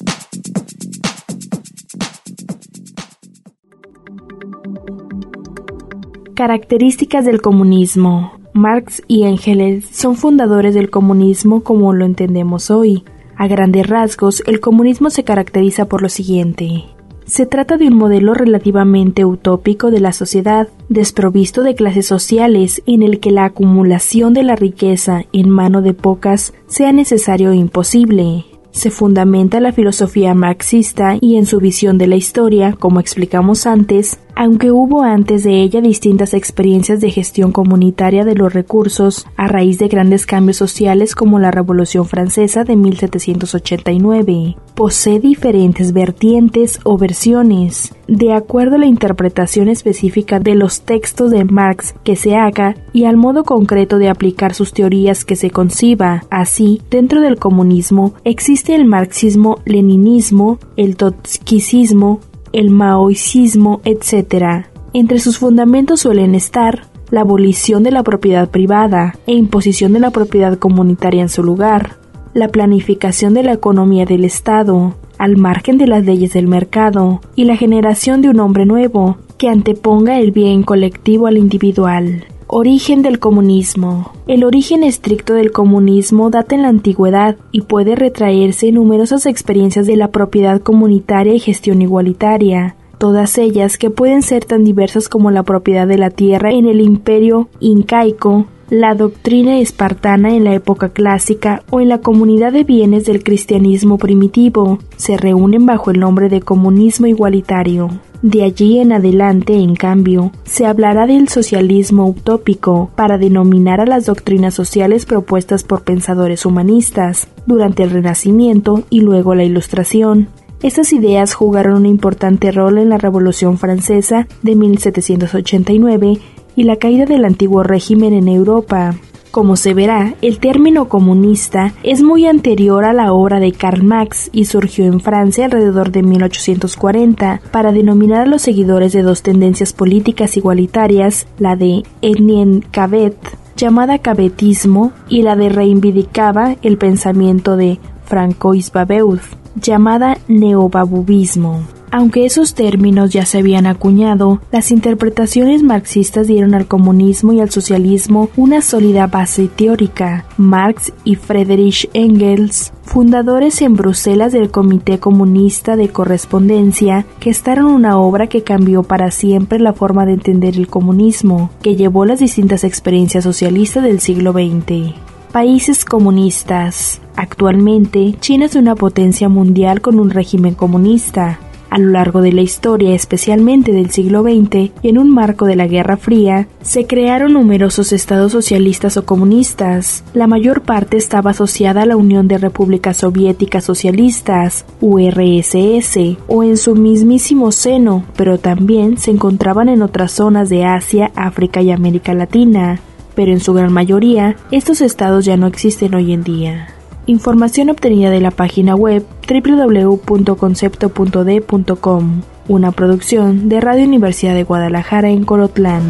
Características 6.43 7.25
del 7.25 7.41
comunismo. 7.41 8.33
Marx 8.53 9.01
y 9.07 9.23
Engels 9.23 9.87
son 9.93 10.17
fundadores 10.17 10.75
del 10.75 10.91
comunismo 10.91 11.63
como 11.63 11.93
lo 11.93 12.05
entendemos 12.05 12.69
hoy. 12.69 13.05
A 13.37 13.47
grandes 13.47 13.87
rasgos, 13.87 14.43
el 14.49 14.59
comunismo 14.59 15.11
se 15.11 15.23
caracteriza 15.23 15.85
por 15.85 16.03
lo 16.03 16.09
siguiente. 16.09 16.83
Se 17.27 17.47
trata 17.47 17.77
de 17.77 17.87
un 17.87 17.95
modelo 17.95 18.35
relativamente 18.35 19.25
utópico 19.25 19.93
de 19.93 20.01
la 20.01 20.13
sociedad, 20.13 20.67
desprovisto 20.89 21.63
de 21.63 21.77
clases 21.77 22.07
sociales, 22.07 22.83
en 22.87 23.05
el 23.05 23.21
que 23.21 23.31
la 23.31 23.45
acumulación 23.45 24.35
de 24.35 24.43
la 24.43 24.57
riqueza 24.57 25.23
en 25.33 25.49
mano 25.49 25.81
de 25.81 25.95
pocas 25.95 26.55
sea 26.67 26.91
necesario 26.91 27.53
e 27.53 27.57
imposible 27.57 28.47
se 28.73 28.91
fundamenta 28.91 29.61
la 29.61 29.73
filosofía 29.73 30.35
marxista 30.35 31.17
y 31.21 31.37
en 31.37 31.47
su 31.47 31.61
visión 31.61 31.99
de 31.99 32.07
la 32.09 32.17
historia, 32.17 32.75
como 32.79 33.01
explicamos 33.01 33.67
antes, 33.67 34.19
aunque 34.35 34.73
hubo 34.73 35.03
antes 35.03 35.45
de 35.45 35.63
ella 35.63 35.81
distintas 35.81 36.35
experiencias 36.35 37.01
de 37.01 37.11
gestión 37.11 37.53
comunitaria 37.53 38.25
de 38.25 38.35
los 38.35 38.53
recursos 38.53 39.27
a 39.37 39.47
raíz 39.47 39.79
de 39.79 39.89
grandes 39.89 40.27
cambios 40.27 40.57
sociales 40.57 41.15
como 41.15 41.39
la 41.39 41.51
Revolución 41.51 42.07
Francesa 42.07 42.65
de 42.65 42.77
1789, 42.77 44.57
posee 44.83 45.21
diferentes 45.21 45.93
vertientes 45.93 46.81
o 46.83 46.99
versiones, 46.99 47.95
de 48.09 48.33
acuerdo 48.33 48.75
a 48.75 48.79
la 48.81 48.87
interpretación 48.87 49.69
específica 49.69 50.41
de 50.41 50.57
los 50.57 50.81
textos 50.81 51.31
de 51.31 51.45
Marx 51.45 51.95
que 52.03 52.17
se 52.17 52.35
haga 52.35 52.75
y 52.93 53.05
al 53.05 53.17
modo 53.17 53.45
concreto 53.45 53.99
de 53.99 54.09
aplicar 54.09 54.55
sus 54.55 54.73
teorías 54.73 55.25
que 55.25 55.37
se 55.37 55.53
conciba. 55.53 56.25
Así, 56.31 56.83
dentro 56.91 57.21
del 57.21 57.39
comunismo 57.39 58.15
existe 58.25 58.75
el 58.75 58.85
marxismo-leninismo, 58.85 60.59
el 60.77 60.97
trotskismo, 60.97 62.19
el 62.53 62.71
maoicismo, 62.71 63.83
etc. 63.85 64.67
Entre 64.95 65.21
sus 65.21 65.39
fundamentos 65.39 66.01
suelen 66.01 66.35
estar 66.35 66.89
la 67.13 67.21
abolición 67.21 67.85
de 67.85 67.93
la 67.93 68.03
propiedad 68.03 68.51
privada 68.51 69.15
e 69.29 69.35
imposición 69.35 69.93
de 69.93 70.01
la 70.01 70.11
propiedad 70.11 70.59
comunitaria 70.59 71.23
en 71.23 71.29
su 71.29 71.45
lugar, 71.45 72.02
la 72.35 72.49
planificación 72.49 73.35
de 73.35 73.43
la 73.43 73.53
economía 73.53 74.05
del 74.05 74.25
Estado, 74.25 74.95
al 75.19 75.37
margen 75.37 75.79
de 75.79 75.87
las 75.87 76.05
leyes 76.05 76.33
del 76.33 76.49
mercado, 76.49 77.21
y 77.35 77.45
la 77.45 77.57
generación 77.57 78.23
de 78.23 78.31
un 78.31 78.41
hombre 78.41 78.67
nuevo, 78.67 79.19
que 79.39 79.49
anteponga 79.49 80.19
el 80.19 80.31
bien 80.31 80.63
colectivo 80.63 81.27
al 81.27 81.37
individual. 81.37 82.25
Origen 82.47 83.03
del 83.03 83.19
comunismo. 83.19 84.13
El 84.27 84.45
origen 84.45 84.85
estricto 84.85 85.35
del 85.35 85.53
comunismo 85.53 86.31
data 86.31 86.55
en 86.55 86.63
la 86.63 86.69
antigüedad 86.69 87.37
y 87.51 87.63
puede 87.63 87.97
retraerse 87.97 88.69
en 88.69 88.75
numerosas 88.75 89.27
experiencias 89.27 89.87
de 89.87 89.97
la 89.97 90.09
propiedad 90.09 90.61
comunitaria 90.61 91.35
y 91.35 91.41
gestión 91.41 91.81
igualitaria, 91.81 92.77
todas 92.99 93.37
ellas 93.39 93.79
que 93.79 93.91
pueden 93.91 94.23
ser 94.23 94.45
tan 94.45 94.65
diversas 94.65 95.09
como 95.09 95.31
la 95.31 95.43
propiedad 95.43 95.89
de 95.89 95.99
la 95.99 96.11
tierra 96.11 96.53
en 96.53 96.67
el 96.67 96.81
imperio 96.81 97.49
incaico, 97.59 98.47
la 98.73 98.95
doctrina 98.95 99.59
espartana 99.59 100.35
en 100.35 100.45
la 100.45 100.55
época 100.55 100.89
clásica 100.89 101.63
o 101.69 101.83
en 101.83 101.91
la 101.91 101.99
comunidad 101.99 102.55
de 102.55 102.65
bienes 102.65 103.05
del 103.05 103.23
cristianismo 103.23 103.99
primitivo, 103.99 104.79
se 104.97 105.19
reúnen 105.19 105.67
bajo 105.67 105.91
el 105.91 106.01
nombre 106.01 106.31
de 106.31 106.41
comunismo 106.41 107.07
igualitario. 107.07 107.91
De 108.23 108.45
allí 108.45 108.79
en 108.79 108.93
adelante, 108.93 109.53
en 109.53 109.77
cambio, 109.77 110.33
se 110.45 110.65
hablará 110.65 111.07
del 111.07 111.29
socialismo 111.29 112.07
utópico 112.07 112.91
para 112.97 113.19
denominar 113.19 113.79
a 113.83 113.85
las 113.85 114.07
doctrinas 114.07 114.55
sociales 114.55 115.05
propuestas 115.05 115.65
por 115.65 115.83
pensadores 115.83 116.47
humanistas 116.47 117.29
durante 117.45 117.83
el 117.83 117.91
Renacimiento 117.91 118.85
y 118.89 119.03
luego 119.03 119.35
la 119.35 119.45
Ilustración. 119.45 120.29
Estas 120.63 120.93
ideas 120.93 121.35
jugaron 121.35 121.75
un 121.75 121.87
importante 121.87 122.53
rol 122.53 122.79
en 122.79 122.89
la 122.89 122.97
Revolución 122.97 123.59
Francesa 123.59 124.29
de 124.43 124.55
1789 124.55 126.21
y 126.57 126.65
la 126.65 126.77
caída 126.77 127.05
del 127.05 127.25
antiguo 127.25 127.63
régimen 127.63 128.13
en 128.13 128.29
Europa. 128.29 128.95
Como 129.33 129.57
se 129.57 129.73
verá, 129.73 130.15
el 130.21 130.39
término 130.41 130.91
comunista 130.91 131.73
es 131.83 132.03
muy 132.03 132.27
anterior 132.27 132.85
a 132.85 132.93
la 132.93 133.15
obra 133.15 133.41
de 133.41 133.53
Karl 133.53 133.83
Marx 133.83 134.29
y 134.31 134.45
surgió 134.45 134.85
en 134.85 135.01
Francia 135.01 135.47
alrededor 135.47 135.91
de 135.91 136.03
1840 136.03 137.41
para 137.51 137.73
denominar 137.73 138.21
a 138.21 138.27
los 138.27 138.43
seguidores 138.43 138.93
de 138.93 139.01
dos 139.01 139.23
tendencias 139.23 139.73
políticas 139.73 140.37
igualitarias, 140.37 141.27
la 141.39 141.57
de 141.57 141.83
Etienne 142.03 142.61
Cabet, 142.71 143.17
llamada 143.57 144.01
cabetismo, 144.01 144.93
y 145.09 145.23
la 145.23 145.35
de 145.35 145.49
reivindicaba 145.49 146.57
el 146.61 146.77
pensamiento 146.77 147.57
de 147.57 147.79
Francois 148.05 148.71
Babeuf, 148.71 149.35
llamada 149.57 150.19
neobabubismo. 150.29 151.63
Aunque 151.95 152.25
esos 152.25 152.55
términos 152.55 153.11
ya 153.11 153.27
se 153.27 153.37
habían 153.37 153.67
acuñado, 153.67 154.41
las 154.51 154.71
interpretaciones 154.71 155.63
marxistas 155.63 156.27
dieron 156.27 156.55
al 156.55 156.67
comunismo 156.67 157.35
y 157.35 157.41
al 157.41 157.51
socialismo 157.51 158.31
una 158.35 158.63
sólida 158.63 159.09
base 159.09 159.49
teórica. 159.49 160.25
Marx 160.39 160.91
y 161.05 161.17
Friedrich 161.17 161.91
Engels, 161.93 162.73
fundadores 162.83 163.61
en 163.61 163.75
Bruselas 163.75 164.33
del 164.33 164.51
Comité 164.51 165.01
Comunista 165.01 165.77
de 165.77 165.91
Correspondencia, 165.91 167.05
gestaron 167.21 167.67
una 167.67 167.99
obra 167.99 168.27
que 168.27 168.43
cambió 168.43 168.85
para 168.85 169.11
siempre 169.11 169.59
la 169.59 169.75
forma 169.75 170.07
de 170.07 170.15
entender 170.15 170.57
el 170.57 170.69
comunismo, 170.69 171.51
que 171.61 171.77
llevó 171.77 172.07
las 172.07 172.21
distintas 172.21 172.65
experiencias 172.65 173.25
socialistas 173.25 173.85
del 173.85 174.01
siglo 174.01 174.33
XX. 174.33 174.95
Países 175.31 175.85
comunistas. 175.85 177.03
Actualmente, 177.17 178.17
China 178.19 178.47
es 178.47 178.55
una 178.55 178.77
potencia 178.77 179.29
mundial 179.29 179.83
con 179.83 180.01
un 180.01 180.09
régimen 180.09 180.55
comunista. 180.55 181.39
A 181.73 181.79
lo 181.79 181.89
largo 181.89 182.21
de 182.21 182.33
la 182.33 182.43
historia, 182.43 182.95
especialmente 182.95 183.73
del 183.73 183.89
siglo 183.89 184.23
XX, 184.23 184.73
y 184.83 184.89
en 184.91 184.99
un 184.99 185.09
marco 185.09 185.47
de 185.47 185.57
la 185.57 185.67
Guerra 185.67 185.97
Fría, 185.97 186.47
se 186.61 186.87
crearon 186.87 187.33
numerosos 187.33 187.95
estados 187.95 188.33
socialistas 188.33 188.99
o 188.99 189.07
comunistas. 189.07 190.05
La 190.13 190.27
mayor 190.27 190.61
parte 190.61 190.99
estaba 190.99 191.31
asociada 191.31 191.81
a 191.81 191.87
la 191.87 191.97
Unión 191.97 192.29
de 192.29 192.37
Repúblicas 192.37 192.99
Soviéticas 192.99 193.65
Socialistas, 193.65 194.67
URSS, 194.83 196.19
o 196.29 196.43
en 196.43 196.59
su 196.59 196.75
mismísimo 196.75 197.51
seno, 197.53 198.05
pero 198.19 198.37
también 198.37 198.99
se 198.99 199.11
encontraban 199.11 199.71
en 199.71 199.81
otras 199.81 200.13
zonas 200.13 200.51
de 200.51 200.67
Asia, 200.67 201.11
África 201.15 201.63
y 201.63 201.71
América 201.71 202.13
Latina. 202.13 202.81
Pero 203.15 203.33
en 203.33 203.41
su 203.41 203.55
gran 203.55 203.73
mayoría, 203.73 204.37
estos 204.51 204.83
estados 204.83 205.25
ya 205.25 205.39
no 205.39 205.47
existen 205.47 205.95
hoy 205.95 206.13
en 206.13 206.23
día. 206.23 206.69
Información 207.07 207.69
obtenida 207.69 208.11
de 208.11 208.21
la 208.21 208.31
página 208.31 208.77
web 208.77 209.05
www.concepto.d.com, 209.29 212.23
una 212.47 212.71
producción 212.71 213.49
de 213.49 213.61
Radio 213.61 213.85
Universidad 213.85 214.35
de 214.35 214.45
Guadalajara 214.45 215.11
en 215.11 215.25
Colotlán. 215.25 215.83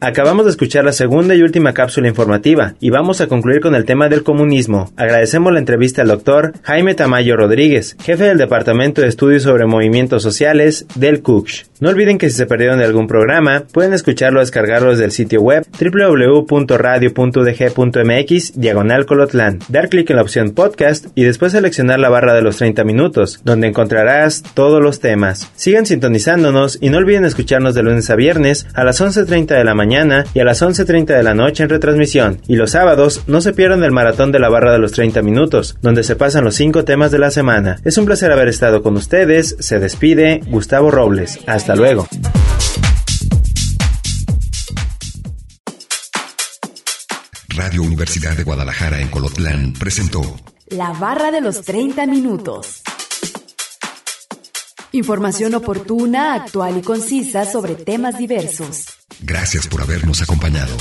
Acabamos 0.00 0.44
de 0.44 0.52
escuchar 0.52 0.84
la 0.84 0.92
segunda 0.92 1.34
y 1.34 1.42
última 1.42 1.74
cápsula 1.74 2.06
informativa 2.06 2.74
y 2.78 2.90
vamos 2.90 3.20
a 3.20 3.26
concluir 3.26 3.60
con 3.60 3.74
el 3.74 3.84
tema 3.84 4.08
del 4.08 4.22
comunismo. 4.22 4.92
Agradecemos 4.96 5.52
la 5.52 5.58
entrevista 5.58 6.02
al 6.02 6.08
doctor 6.08 6.52
Jaime 6.62 6.94
Tamayo 6.94 7.36
Rodríguez, 7.36 7.96
jefe 8.00 8.22
del 8.22 8.38
Departamento 8.38 9.00
de 9.00 9.08
Estudios 9.08 9.42
sobre 9.42 9.66
Movimientos 9.66 10.22
Sociales 10.22 10.86
del 10.94 11.20
CUCH. 11.20 11.64
No 11.80 11.88
olviden 11.88 12.18
que 12.18 12.30
si 12.30 12.36
se 12.36 12.46
perdieron 12.46 12.78
de 12.78 12.84
algún 12.84 13.08
programa, 13.08 13.64
pueden 13.72 13.92
escucharlo 13.92 14.38
o 14.38 14.42
descargarlo 14.42 14.90
desde 14.90 15.04
el 15.04 15.10
sitio 15.10 15.40
web 15.40 15.66
www.radio.dg.mx 15.80 18.60
diagonal 18.60 19.04
colotlán. 19.04 19.58
Dar 19.68 19.88
clic 19.88 20.10
en 20.10 20.16
la 20.16 20.22
opción 20.22 20.50
podcast 20.50 21.06
y 21.16 21.24
después 21.24 21.50
seleccionar 21.52 21.98
la 21.98 22.08
barra 22.08 22.34
de 22.34 22.42
los 22.42 22.58
30 22.58 22.84
minutos, 22.84 23.40
donde 23.44 23.66
encontrarás 23.66 24.44
todos 24.54 24.80
los 24.80 25.00
temas. 25.00 25.50
Sigan 25.56 25.86
sintonizándonos 25.86 26.78
y 26.80 26.90
no 26.90 26.98
olviden 26.98 27.24
escucharnos 27.24 27.74
de 27.74 27.82
lunes 27.82 28.08
a 28.10 28.14
viernes 28.14 28.68
a 28.74 28.84
las 28.84 29.00
11.30 29.00 29.56
de 29.56 29.64
la 29.64 29.74
mañana 29.88 30.26
y 30.34 30.40
a 30.40 30.44
las 30.44 30.60
11.30 30.60 31.06
de 31.06 31.22
la 31.22 31.32
noche 31.32 31.62
en 31.62 31.70
retransmisión. 31.70 32.42
Y 32.46 32.56
los 32.56 32.72
sábados 32.72 33.22
no 33.26 33.40
se 33.40 33.54
pierdan 33.54 33.82
el 33.84 33.90
maratón 33.90 34.32
de 34.32 34.38
la 34.38 34.50
barra 34.50 34.70
de 34.70 34.78
los 34.78 34.92
30 34.92 35.22
minutos, 35.22 35.78
donde 35.80 36.04
se 36.04 36.14
pasan 36.14 36.44
los 36.44 36.56
5 36.56 36.84
temas 36.84 37.10
de 37.10 37.18
la 37.18 37.30
semana. 37.30 37.80
Es 37.84 37.96
un 37.96 38.04
placer 38.04 38.30
haber 38.30 38.48
estado 38.48 38.82
con 38.82 38.96
ustedes. 38.96 39.56
Se 39.60 39.78
despide 39.78 40.42
Gustavo 40.46 40.90
Robles. 40.90 41.38
Hasta 41.46 41.74
luego. 41.74 42.06
Radio 47.56 47.82
Universidad 47.82 48.36
de 48.36 48.44
Guadalajara 48.44 49.00
en 49.00 49.08
Colotlán 49.08 49.72
presentó 49.72 50.20
La 50.68 50.92
barra 50.92 51.30
de 51.30 51.40
los 51.40 51.62
30 51.62 52.06
minutos. 52.06 52.82
Información 54.98 55.54
oportuna, 55.54 56.34
actual 56.34 56.78
y 56.78 56.82
concisa 56.82 57.44
sobre 57.44 57.76
temas 57.76 58.18
diversos. 58.18 58.86
Gracias 59.20 59.68
por 59.68 59.80
habernos 59.80 60.22
acompañado. 60.22 60.76